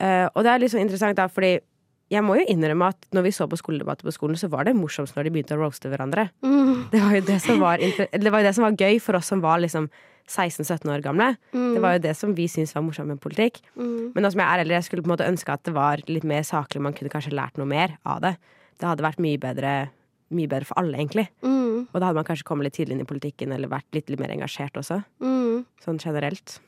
Eh, 0.00 0.26
og 0.34 0.44
det 0.46 0.48
er 0.50 0.58
litt 0.62 0.70
sånn 0.72 0.80
interessant, 0.80 1.16
da, 1.18 1.26
fordi 1.28 1.58
jeg 2.10 2.24
må 2.26 2.40
jo 2.40 2.46
innrømme 2.50 2.90
at 2.90 3.06
når 3.14 3.28
vi 3.28 3.32
så 3.34 3.46
på 3.50 3.58
skoledebatter 3.60 4.06
på 4.06 4.14
skolen, 4.14 4.38
så 4.38 4.50
var 4.50 4.66
det 4.66 4.74
morsomst 4.74 5.14
når 5.14 5.28
de 5.28 5.32
begynte 5.36 5.54
å 5.54 5.60
roaste 5.60 5.90
hverandre. 5.90 6.26
Mm. 6.42 6.88
Det 6.90 7.02
var 7.04 7.12
jo 7.14 7.20
det 7.28 7.36
som 7.44 7.60
var, 7.62 7.82
det 8.24 8.32
var, 8.34 8.42
det 8.42 8.54
som 8.56 8.66
var 8.66 8.78
gøy 8.78 8.98
for 9.02 9.18
oss 9.18 9.30
som 9.30 9.42
var 9.44 9.62
liksom 9.62 9.86
16-17 10.30 10.90
år 10.90 11.04
gamle. 11.04 11.32
Mm. 11.54 11.68
Det 11.76 11.82
var 11.84 11.94
jo 11.96 12.02
det 12.08 12.16
som 12.18 12.34
vi 12.34 12.48
syntes 12.50 12.74
var 12.74 12.84
morsomt 12.86 13.10
med 13.10 13.22
politikk. 13.22 13.60
Mm. 13.78 14.10
Men 14.14 14.26
nå 14.26 14.32
som 14.34 14.42
jeg 14.42 14.46
er 14.46 14.64
eldre, 14.64 14.78
jeg 14.78 14.88
skulle 14.88 15.06
på 15.06 15.10
en 15.10 15.14
måte 15.14 15.30
ønske 15.30 15.54
at 15.54 15.62
det 15.66 15.74
var 15.76 16.02
litt 16.10 16.26
mer 16.26 16.42
saklig, 16.46 16.82
man 16.82 16.98
kunne 16.98 17.12
kanskje 17.12 17.34
lært 17.34 17.58
noe 17.60 17.70
mer 17.70 17.96
av 18.02 18.22
det. 18.26 18.34
Det 18.80 18.90
hadde 18.90 19.06
vært 19.06 19.22
mye 19.22 19.40
bedre, 19.42 19.74
mye 20.34 20.50
bedre 20.50 20.66
for 20.66 20.82
alle, 20.82 20.98
egentlig. 20.98 21.28
Mm. 21.46 21.86
Og 21.90 21.96
da 21.96 22.08
hadde 22.08 22.18
man 22.18 22.26
kanskje 22.26 22.46
kommet 22.50 22.66
litt 22.66 22.78
tidlig 22.78 22.98
inn 22.98 23.06
i 23.06 23.08
politikken, 23.10 23.54
eller 23.54 23.70
vært 23.70 23.90
litt, 23.94 24.10
litt 24.10 24.22
mer 24.22 24.34
engasjert 24.34 24.78
også. 24.82 25.02
Mm. 25.22 25.66
Sånn 25.84 26.02
generelt. 26.02 26.58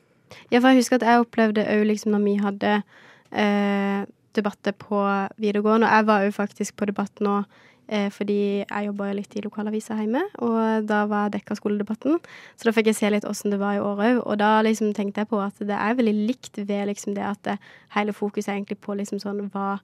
Ja, 0.49 0.59
for 0.59 0.71
jeg 0.71 0.81
husker 0.81 0.99
at 0.99 1.07
jeg 1.07 1.23
opplevde 1.23 1.67
òg 1.67 1.87
liksom 1.91 2.15
når 2.15 2.23
vi 2.25 2.35
hadde 2.41 2.75
eh, 2.79 4.03
debatter 4.37 4.75
på 4.77 5.03
videregående, 5.41 5.87
og 5.87 5.95
jeg 5.97 6.09
var 6.09 6.25
jo 6.25 6.33
faktisk 6.35 6.77
på 6.79 6.87
debatt 6.89 7.23
nå 7.23 7.39
eh, 7.87 8.09
fordi 8.13 8.37
jeg 8.63 8.87
jobba 8.87 9.09
litt 9.17 9.35
i 9.37 9.43
lokalavisa 9.45 9.97
hjemme, 9.99 10.23
og 10.45 10.87
da 10.89 11.03
var 11.09 11.27
jeg 11.27 11.35
dekka 11.37 11.57
skoledebatten. 11.59 12.21
Så 12.55 12.67
da 12.67 12.75
fikk 12.75 12.91
jeg 12.91 12.99
se 12.99 13.11
litt 13.13 13.27
åssen 13.29 13.53
det 13.53 13.61
var 13.61 13.77
i 13.77 13.83
år 13.83 14.05
òg, 14.07 14.21
og 14.23 14.39
da 14.41 14.55
liksom 14.65 14.93
tenkte 14.97 15.23
jeg 15.23 15.31
på 15.33 15.41
at 15.43 15.59
det 15.59 15.77
er 15.77 15.99
veldig 15.99 16.15
likt 16.31 16.61
ved 16.61 16.87
liksom 16.91 17.17
det 17.17 17.27
at 17.27 17.43
det, 17.47 17.59
hele 17.97 18.15
fokuset 18.15 18.51
er 18.51 18.59
egentlig 18.59 18.81
på 18.83 18.97
liksom 18.99 19.21
sånn 19.23 19.45
hva 19.53 19.77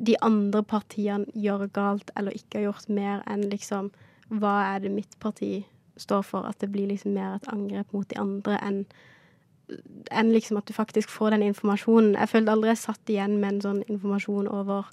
de 0.00 0.14
andre 0.24 0.62
partiene 0.64 1.28
gjør 1.36 1.66
galt 1.74 2.12
eller 2.16 2.36
ikke 2.36 2.60
har 2.60 2.70
gjort, 2.70 2.88
mer 2.88 3.24
enn 3.28 3.48
liksom 3.50 3.90
hva 4.30 4.54
er 4.74 4.84
det 4.84 4.92
mitt 4.94 5.18
parti 5.20 5.64
står 6.00 6.22
for? 6.24 6.46
At 6.46 6.60
det 6.62 6.70
blir 6.72 6.88
liksom 6.90 7.16
mer 7.16 7.36
et 7.36 7.48
angrep 7.52 7.92
mot 7.92 8.08
de 8.08 8.18
andre 8.20 8.58
enn 8.64 8.84
enn 10.10 10.32
liksom 10.34 10.58
at 10.60 10.68
du 10.68 10.74
faktisk 10.76 11.10
får 11.12 11.36
den 11.36 11.46
informasjonen. 11.50 12.14
Jeg 12.18 12.32
følte 12.32 12.54
aldri 12.54 12.72
jeg 12.72 12.82
satt 12.82 13.12
igjen 13.12 13.38
med 13.40 13.56
en 13.56 13.64
sånn 13.66 13.82
informasjon 13.88 14.50
over 14.50 14.90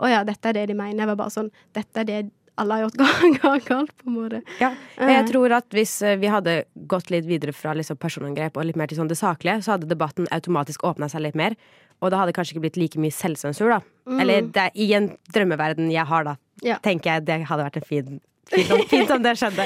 Å 0.00 0.08
ja, 0.08 0.20
dette 0.24 0.48
er 0.48 0.56
det 0.56 0.68
de 0.70 0.76
mener. 0.78 1.02
Jeg 1.02 1.10
var 1.10 1.18
bare 1.20 1.34
sånn 1.34 1.50
Dette 1.76 2.00
er 2.00 2.06
det 2.08 2.20
alle 2.60 2.76
har 2.76 2.82
gjort 2.82 2.96
galt, 3.68 3.92
på 3.96 4.10
en 4.10 4.16
måte. 4.16 4.40
Ja, 4.60 4.72
jeg 4.98 5.28
tror 5.30 5.52
at 5.56 5.70
hvis 5.72 5.94
eh, 6.04 6.18
vi 6.20 6.28
hadde 6.28 6.58
gått 6.90 7.08
litt 7.12 7.24
videre 7.24 7.54
fra 7.56 7.72
liksom 7.76 7.96
personangrep 8.00 8.58
og 8.58 8.66
litt 8.68 8.76
mer 8.76 8.90
til 8.90 9.00
sånn 9.00 9.08
det 9.08 9.16
saklige, 9.16 9.62
så 9.64 9.74
hadde 9.74 9.88
debatten 9.88 10.28
automatisk 10.34 10.84
åpna 10.84 11.08
seg 11.08 11.24
litt 11.24 11.38
mer. 11.38 11.56
Og 12.00 12.12
det 12.12 12.20
hadde 12.20 12.34
kanskje 12.36 12.56
ikke 12.56 12.66
blitt 12.66 12.80
like 12.80 13.00
mye 13.00 13.14
selvsensur, 13.14 13.72
da. 13.72 13.80
Mm. 14.08 14.20
Eller 14.20 14.50
det 14.56 14.66
i 14.76 14.90
en 14.96 15.08
drømmeverden 15.32 15.88
jeg 15.92 16.04
har, 16.12 16.26
da. 16.28 16.36
Ja. 16.60 16.76
tenker 16.84 17.14
jeg 17.14 17.24
det 17.24 17.38
hadde 17.48 17.64
vært 17.64 17.80
en 17.80 17.88
fin 17.88 18.18
Fint 18.50 18.72
om, 18.74 18.80
fint 18.90 19.10
om 19.14 19.22
det 19.22 19.36
skjedde. 19.38 19.64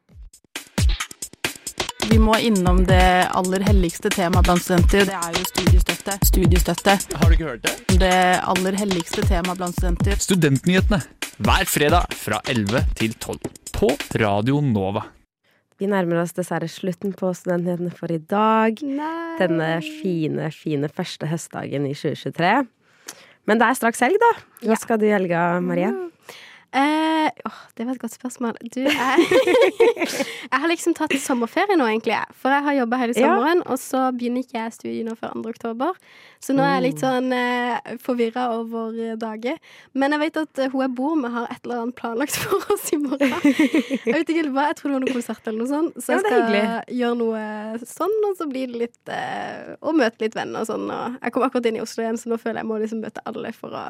Vi 2.10 2.18
må 2.20 2.36
innom 2.40 2.82
det 2.88 3.28
aller 3.38 3.64
helligste 3.66 4.10
temaet 4.14 4.48
blant 4.48 4.64
studenter. 4.64 5.06
Det 5.08 5.16
er 5.18 5.38
jo 5.38 5.46
studiestøtte. 5.50 6.18
Studiestøtte. 6.28 6.96
Har 7.22 7.30
du 7.30 7.36
ikke 7.38 7.50
hørt 7.50 7.64
det? 7.68 7.98
Det 8.02 8.18
aller 8.54 8.78
helligste 8.80 9.24
temaet 9.30 9.60
blant 9.60 9.78
studenter. 9.78 10.20
Studentnyhetene 10.22 11.02
hver 11.42 11.70
fredag 11.70 12.14
fra 12.18 12.42
11 12.50 12.84
til 13.00 13.16
12 13.16 13.40
på 13.78 13.92
Radio 14.22 14.60
Nova. 14.66 15.06
Vi 15.82 15.90
nærmer 15.90 16.22
oss 16.22 16.36
dessverre 16.38 16.70
slutten 16.70 17.16
på 17.18 17.32
Studentnyhetene 17.38 17.94
for 17.98 18.14
i 18.14 18.20
dag. 18.22 18.82
Nei. 18.86 19.16
Denne 19.42 19.72
fine, 19.86 20.52
fine 20.54 20.92
første 20.92 21.30
høstdagen 21.32 21.88
i 21.90 21.96
2023. 21.98 22.54
Men 23.50 23.62
det 23.62 23.68
er 23.68 23.78
straks 23.80 24.04
helg, 24.06 24.22
da. 24.22 24.32
Hva 24.70 24.78
skal 24.78 25.02
du 25.02 25.08
i 25.08 25.16
helga, 25.16 25.46
Marie? 25.66 25.90
Eh, 26.74 27.28
åh, 27.46 27.58
det 27.76 27.84
var 27.84 27.98
et 27.98 28.00
godt 28.00 28.14
spørsmål. 28.16 28.56
Du, 28.72 28.78
jeg, 28.80 29.26
jeg 30.52 30.60
har 30.64 30.70
liksom 30.72 30.94
tatt 30.96 31.12
sommerferie 31.20 31.76
nå, 31.76 31.84
egentlig. 31.90 32.16
For 32.40 32.54
jeg 32.54 32.64
har 32.64 32.78
jobba 32.78 33.00
hele 33.02 33.16
Ja. 33.18 33.26
sommeren, 33.34 33.64
og 33.68 33.76
så 33.82 34.06
begynner 34.16 34.46
ikke 34.46 34.56
jeg 34.62 34.76
studiet 34.78 35.08
nå 35.10 35.16
før 35.20 35.34
2. 35.36 35.50
oktober. 35.52 35.98
Så 36.42 36.56
nå 36.56 36.64
er 36.64 36.78
jeg 36.78 36.86
litt 36.86 37.02
sånn 37.04 37.28
eh, 37.36 37.92
forvirra 38.02 38.46
over 38.56 38.96
dager. 39.20 39.60
Men 39.94 40.16
jeg 40.16 40.24
vet 40.24 40.40
at 40.46 40.62
eh, 40.64 40.72
hun 40.72 40.86
jeg 40.86 40.94
bor 40.96 41.18
med, 41.20 41.34
har 41.36 41.52
et 41.52 41.60
eller 41.68 41.82
annet 41.84 41.98
planlagt 42.00 42.40
for 42.46 42.64
oss 42.74 42.88
i 42.96 43.02
morgen. 43.04 43.36
Jeg 43.52 44.16
vet 44.16 44.32
ikke 44.32 44.48
hva, 44.56 44.70
jeg 44.72 44.80
tror 44.80 44.88
det 44.90 44.96
var 44.96 45.04
noen 45.04 45.18
konsert 45.20 45.52
eller 45.52 45.60
noe 45.66 45.72
sånt. 45.74 46.00
Så 46.00 46.16
jeg 46.16 46.24
skal 46.24 46.38
hyggelig. 46.40 46.64
gjøre 47.02 47.20
noe 47.20 47.44
sånn, 47.84 48.16
og 48.30 48.40
så 48.40 48.48
blir 48.48 48.72
det 48.72 48.82
litt 48.86 49.12
eh, 49.12 49.76
Og 49.84 50.00
møte 50.00 50.24
litt 50.24 50.40
venner 50.40 50.64
og 50.64 50.72
sånn. 50.72 50.88
Og 50.88 51.20
jeg 51.20 51.36
kom 51.36 51.44
akkurat 51.50 51.68
inn 51.68 51.82
i 51.82 51.84
Oslo 51.84 52.08
igjen, 52.08 52.18
så 52.22 52.32
nå 52.32 52.40
føler 52.40 52.64
jeg 52.64 52.72
må 52.72 52.80
liksom 52.80 53.04
møte 53.04 53.28
alle 53.28 53.52
for 53.60 53.76
å 53.76 53.84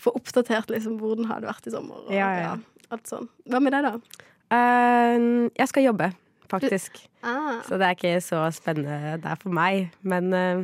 få 0.00 0.12
oppdatert 0.18 0.72
liksom 0.72 0.98
hvordan 1.00 1.28
har 1.30 1.42
det 1.42 1.50
vært 1.50 1.68
i 1.70 1.74
sommer. 1.74 2.04
Og, 2.04 2.12
Ja, 2.14 2.28
ja. 2.40 2.52
alt 2.94 3.08
sånn. 3.10 3.28
Hva 3.50 3.60
med 3.62 3.74
deg, 3.76 3.88
da? 3.88 4.28
Uh, 4.54 5.48
jeg 5.56 5.70
skal 5.70 5.86
jobbe, 5.88 6.10
faktisk. 6.52 7.00
Ah. 7.24 7.62
Så 7.66 7.78
det 7.80 7.88
er 7.88 7.96
ikke 7.98 8.14
så 8.24 8.44
spennende 8.54 9.16
der 9.24 9.40
for 9.40 9.54
meg. 9.54 9.90
Men 10.02 10.30
uh, 10.34 10.62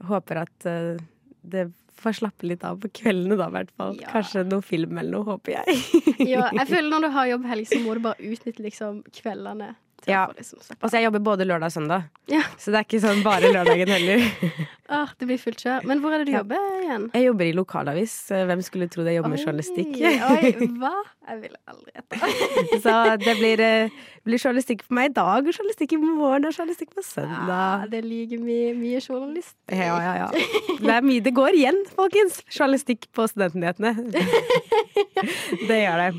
jeg 0.00 0.08
håper 0.10 0.44
at 0.46 0.68
uh, 0.68 0.96
det 1.42 1.68
får 2.02 2.16
slappe 2.18 2.48
litt 2.48 2.64
av 2.66 2.80
på 2.82 2.90
kveldene, 3.02 3.36
da, 3.38 3.46
i 3.46 3.56
hvert 3.58 3.72
fall. 3.78 3.94
Ja. 4.00 4.10
Kanskje 4.14 4.42
noe 4.48 4.64
film 4.66 4.98
eller 4.98 5.18
noe, 5.20 5.26
håper 5.36 5.58
jeg. 5.60 5.76
Ja, 6.32 6.48
jeg 6.50 6.66
føler 6.72 6.88
når 6.90 7.06
du 7.06 7.10
har 7.14 7.30
jobbhelg, 7.30 7.68
så 7.70 7.78
må 7.84 7.94
du 7.98 8.02
bare 8.08 8.32
utnytte 8.32 8.64
liksom 8.64 9.02
kveldene. 9.20 9.72
Ja. 10.10 10.26
liksom 10.36 10.58
slappe 10.62 10.82
Og 10.82 10.90
så 10.90 10.98
jeg 10.98 11.04
jobber 11.06 11.20
både 11.20 11.44
lørdag 11.46 11.68
og 11.70 11.72
søndag, 11.72 12.02
Ja. 12.28 12.42
så 12.58 12.72
det 12.72 12.80
er 12.80 12.84
ikke 12.88 13.00
sånn 13.04 13.22
bare 13.22 13.52
lørdagen 13.52 13.88
heller. 13.88 14.22
Ah, 14.92 15.08
det 15.16 15.24
blir 15.24 15.38
fullt 15.40 15.56
kjør. 15.62 15.86
Men 15.88 16.02
hvor 16.02 16.12
er 16.12 16.18
det 16.20 16.26
du 16.28 16.32
Ja. 16.34 16.40
jobber 16.42 16.58
igjen? 16.82 17.04
Jeg 17.14 17.24
jobber 17.24 17.44
i 17.48 17.52
lokalavis. 17.56 18.12
Hvem 18.28 18.60
skulle 18.60 18.88
tro 18.92 19.00
det? 19.06 19.14
Jeg 19.14 19.22
jobber 19.22 19.30
med 19.32 19.40
journalistikk. 19.40 19.94
Oi, 20.04 20.18
oi, 20.20 20.66
hva? 20.82 20.90
Jeg 21.30 21.38
ville 21.40 21.56
aldri 21.72 21.94
gjette. 21.96 22.18
Så 22.84 23.16
det 23.22 23.34
blir, 23.38 23.60
eh, 23.64 23.88
blir 24.28 24.36
journalistikk 24.42 24.82
for 24.84 24.92
meg 24.98 25.08
i 25.08 25.14
dag, 25.16 25.48
og 25.48 25.48
journalistikk 25.56 25.94
i 25.96 26.00
morgen, 26.02 26.44
og 26.44 26.52
journalistikk 26.52 26.92
på 26.92 27.00
søndag. 27.08 27.48
Ja, 27.48 27.86
det 27.88 28.02
liker 28.04 28.42
mye, 28.44 28.74
mye 28.76 29.00
journalist. 29.00 29.56
Ja, 29.72 29.96
ja, 29.96 30.12
ja. 30.26 30.28
Det 30.76 30.92
er 30.98 31.00
mye 31.08 31.24
det 31.24 31.32
går 31.40 31.56
igjen, 31.56 31.80
folkens. 31.96 32.42
Journalistikk 32.52 33.08
på 33.16 33.24
studentnyhetene. 33.32 33.94
Det 34.12 35.80
gjør 35.86 36.04
det. 36.04 36.12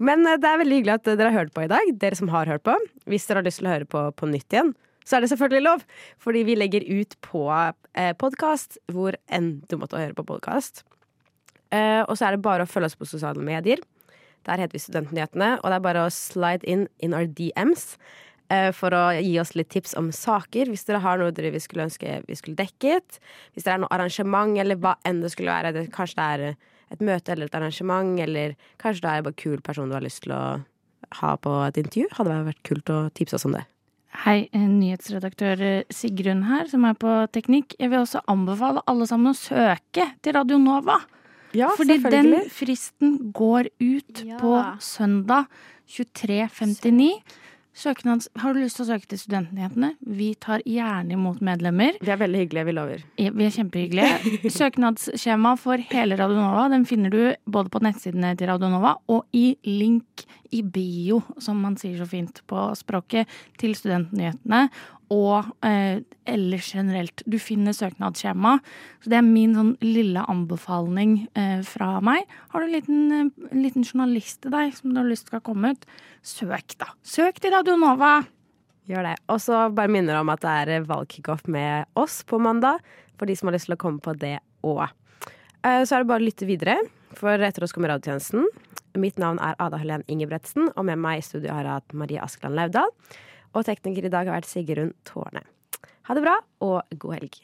Men 0.00 0.24
eh, 0.26 0.38
det 0.40 0.48
er 0.48 0.62
veldig 0.62 0.78
hyggelig 0.80 0.96
at 0.98 1.10
dere 1.10 1.32
har 1.32 1.44
hørt 1.44 1.56
på 1.56 1.66
i 1.66 1.70
dag, 1.70 1.92
dere 2.00 2.18
som 2.18 2.30
har 2.32 2.50
hørt 2.50 2.64
på. 2.66 2.76
Hvis 3.10 3.28
dere 3.28 3.42
har 3.42 3.48
lyst 3.48 3.62
til 3.62 3.68
å 3.68 3.74
høre 3.74 3.90
på 3.90 4.06
på 4.16 4.30
nytt 4.30 4.56
igjen, 4.56 4.72
så 5.04 5.16
er 5.16 5.24
det 5.24 5.30
selvfølgelig 5.32 5.66
lov. 5.66 5.84
Fordi 6.22 6.44
vi 6.48 6.56
legger 6.58 6.86
ut 6.88 7.16
på 7.24 7.44
eh, 7.50 8.14
podkast 8.20 8.80
hvor 8.92 9.16
enn 9.32 9.58
du 9.68 9.76
måtte 9.80 10.00
høre 10.00 10.16
på 10.16 10.26
podkast. 10.28 10.84
Eh, 11.70 12.02
og 12.02 12.16
så 12.18 12.26
er 12.26 12.36
det 12.36 12.44
bare 12.44 12.66
å 12.66 12.70
følge 12.70 12.90
oss 12.90 12.98
på 12.98 13.08
sosiale 13.08 13.42
medier. 13.44 13.82
Der 14.48 14.60
heter 14.62 14.74
vi 14.74 14.82
Studentnyhetene, 14.82 15.58
og 15.60 15.68
det 15.68 15.76
er 15.76 15.84
bare 15.84 16.06
å 16.06 16.12
slide 16.14 16.64
in 16.64 16.86
in 17.04 17.14
our 17.14 17.28
DMs 17.28 17.94
eh, 18.50 18.70
for 18.76 18.94
å 18.96 19.02
gi 19.18 19.34
oss 19.42 19.54
litt 19.58 19.70
tips 19.72 19.94
om 20.00 20.10
saker. 20.14 20.72
Hvis 20.72 20.86
dere 20.88 21.02
har 21.04 21.20
noe 21.20 21.34
dere 21.34 21.52
vi 21.54 21.62
skulle 21.62 21.86
ønske 21.86 22.20
vi 22.26 22.38
skulle 22.38 22.58
dekket. 22.58 23.20
Hvis 23.54 23.66
det 23.66 23.74
er 23.74 23.82
noe 23.82 23.92
arrangement, 23.94 24.56
eller 24.58 24.80
hva 24.80 24.96
enn 25.04 25.22
det 25.22 25.32
skulle 25.34 25.52
være. 25.52 25.74
Det, 25.76 25.86
kanskje 25.94 26.20
det 26.20 26.28
er 26.30 26.46
eh, 26.48 26.68
et 26.90 27.00
møte 27.04 27.32
eller 27.32 27.46
et 27.50 27.54
arrangement, 27.54 28.18
eller 28.20 28.56
kanskje 28.82 29.04
da 29.04 29.16
er 29.18 29.22
bare 29.26 29.34
en 29.36 29.42
kul 29.42 29.60
person 29.66 29.88
du 29.90 29.94
har 29.94 30.02
lyst 30.04 30.24
til 30.24 30.32
å 30.34 30.42
ha 31.20 31.36
på 31.42 31.52
et 31.68 31.78
intervju. 31.80 32.08
Hadde 32.16 32.32
det 32.34 32.48
vært 32.50 32.62
kult 32.66 32.90
å 32.94 32.98
tipse 33.14 33.38
oss 33.38 33.46
om 33.48 33.54
det. 33.56 33.64
Hei, 34.24 34.48
nyhetsredaktør 34.52 35.60
eh, 35.62 35.84
Sigrun 35.94 36.42
her, 36.48 36.66
som 36.66 36.82
er 36.88 36.96
på 36.98 37.12
teknikk. 37.30 37.76
Jeg 37.78 37.92
vil 37.92 38.02
også 38.02 38.24
anbefale 38.30 38.82
alle 38.90 39.06
sammen 39.06 39.30
å 39.30 39.38
søke 39.38 40.08
til 40.20 40.34
Radio 40.34 40.58
Nova. 40.58 40.98
Ja, 41.54 41.68
Fordi 41.78 41.96
den 42.02 42.34
fristen 42.50 43.32
går 43.34 43.70
ut 43.82 44.20
Ja. 44.26 44.36
på 44.38 44.54
søndag 44.82 45.46
23.59. 45.90 47.22
Søknads, 47.70 48.26
har 48.42 48.52
du 48.52 48.60
lyst 48.60 48.80
til 48.80 48.84
å 48.84 48.88
søke 48.90 49.06
til 49.10 49.20
Studentnyhetene? 49.20 49.92
Vi 50.02 50.32
tar 50.42 50.64
gjerne 50.66 51.14
imot 51.14 51.38
medlemmer. 51.44 51.94
Vi 52.02 52.10
er 52.10 52.18
veldig 52.18 52.42
hyggelige, 52.42 52.66
vi 52.66 52.74
lover. 52.74 53.04
Ja, 53.20 53.30
Vi 53.30 53.46
er 53.46 53.54
kjempehyggelige. 53.54 54.50
Søknadsskjema 54.58 55.54
for 55.60 55.82
hele 55.92 56.18
Radio 56.18 56.40
Nova 56.40 56.66
den 56.72 56.84
finner 56.88 57.14
du 57.14 57.20
både 57.46 57.70
på 57.70 57.82
nettsidene 57.86 58.34
til 58.36 58.50
Radio 58.50 58.72
Nova 58.72 58.96
og 59.08 59.22
i 59.36 59.54
link 59.68 60.26
i 60.50 60.64
bio, 60.66 61.20
som 61.38 61.60
man 61.62 61.78
sier 61.78 61.94
så 62.00 62.08
fint 62.10 62.42
på 62.50 62.66
språket, 62.78 63.30
til 63.60 63.76
Studentnyhetene. 63.78 64.66
Og 65.10 65.48
eh, 65.66 66.02
ellers 66.30 66.68
generelt. 66.70 67.24
Du 67.26 67.34
finner 67.42 67.74
søknadsskjema. 67.74 68.58
Så 69.02 69.10
det 69.10 69.18
er 69.18 69.26
min 69.26 69.56
sånn 69.58 69.72
lille 69.82 70.22
anbefaling 70.30 71.16
eh, 71.34 71.64
fra 71.66 71.96
meg. 72.04 72.30
Har 72.52 72.62
du 72.62 72.68
en 72.68 72.76
liten, 72.76 73.00
eh, 73.16 73.48
en 73.50 73.64
liten 73.64 73.86
journalist 73.86 74.44
til 74.44 74.54
deg 74.54 74.76
som 74.76 74.92
du 74.94 75.00
har 75.02 75.08
lyst 75.10 75.26
til 75.26 75.40
å 75.40 75.42
komme 75.50 75.74
ut, 75.74 75.88
søk, 76.22 76.76
da. 76.78 76.92
Søk 77.02 77.42
til 77.42 77.56
Radionova! 77.56 78.20
Gjør 78.90 79.10
det. 79.10 79.16
Og 79.30 79.42
så 79.42 79.64
bare 79.74 79.90
minner 79.90 80.20
om 80.20 80.30
at 80.32 80.42
det 80.46 80.54
er 80.62 80.86
valgkickoff 80.86 81.42
med 81.50 81.90
oss 81.98 82.22
på 82.26 82.38
mandag, 82.42 82.78
for 83.18 83.26
de 83.26 83.36
som 83.38 83.50
har 83.50 83.58
lyst 83.58 83.68
til 83.70 83.76
å 83.76 83.82
komme 83.82 84.02
på 84.02 84.14
det 84.18 84.38
òg. 84.66 84.88
Så 85.60 85.92
er 85.92 86.00
det 86.00 86.08
bare 86.08 86.22
å 86.22 86.24
lytte 86.24 86.48
videre, 86.48 86.78
for 87.14 87.42
etter 87.44 87.62
oss 87.62 87.74
kommer 87.76 87.92
radiotjenesten. 87.92 88.48
Mitt 88.98 89.20
navn 89.20 89.38
er 89.44 89.58
Ada 89.62 89.78
Helen 89.78 90.02
Ingebretsen, 90.10 90.70
og 90.74 90.86
med 90.88 90.98
meg 90.98 91.20
i 91.20 91.26
studio 91.26 91.52
har 91.54 91.68
jeg 91.68 91.76
hatt 91.78 91.94
Marie 92.00 92.22
Askeland 92.24 92.58
Lauvdal. 92.58 92.90
Og 93.54 93.66
tekniker 93.66 94.06
i 94.06 94.12
dag 94.12 94.28
har 94.28 94.38
vært 94.38 94.50
Sigrun 94.50 94.92
Tårne. 95.08 95.42
Ha 96.06 96.14
det 96.16 96.22
bra, 96.24 96.36
og 96.62 97.00
god 97.02 97.18
helg. 97.18 97.40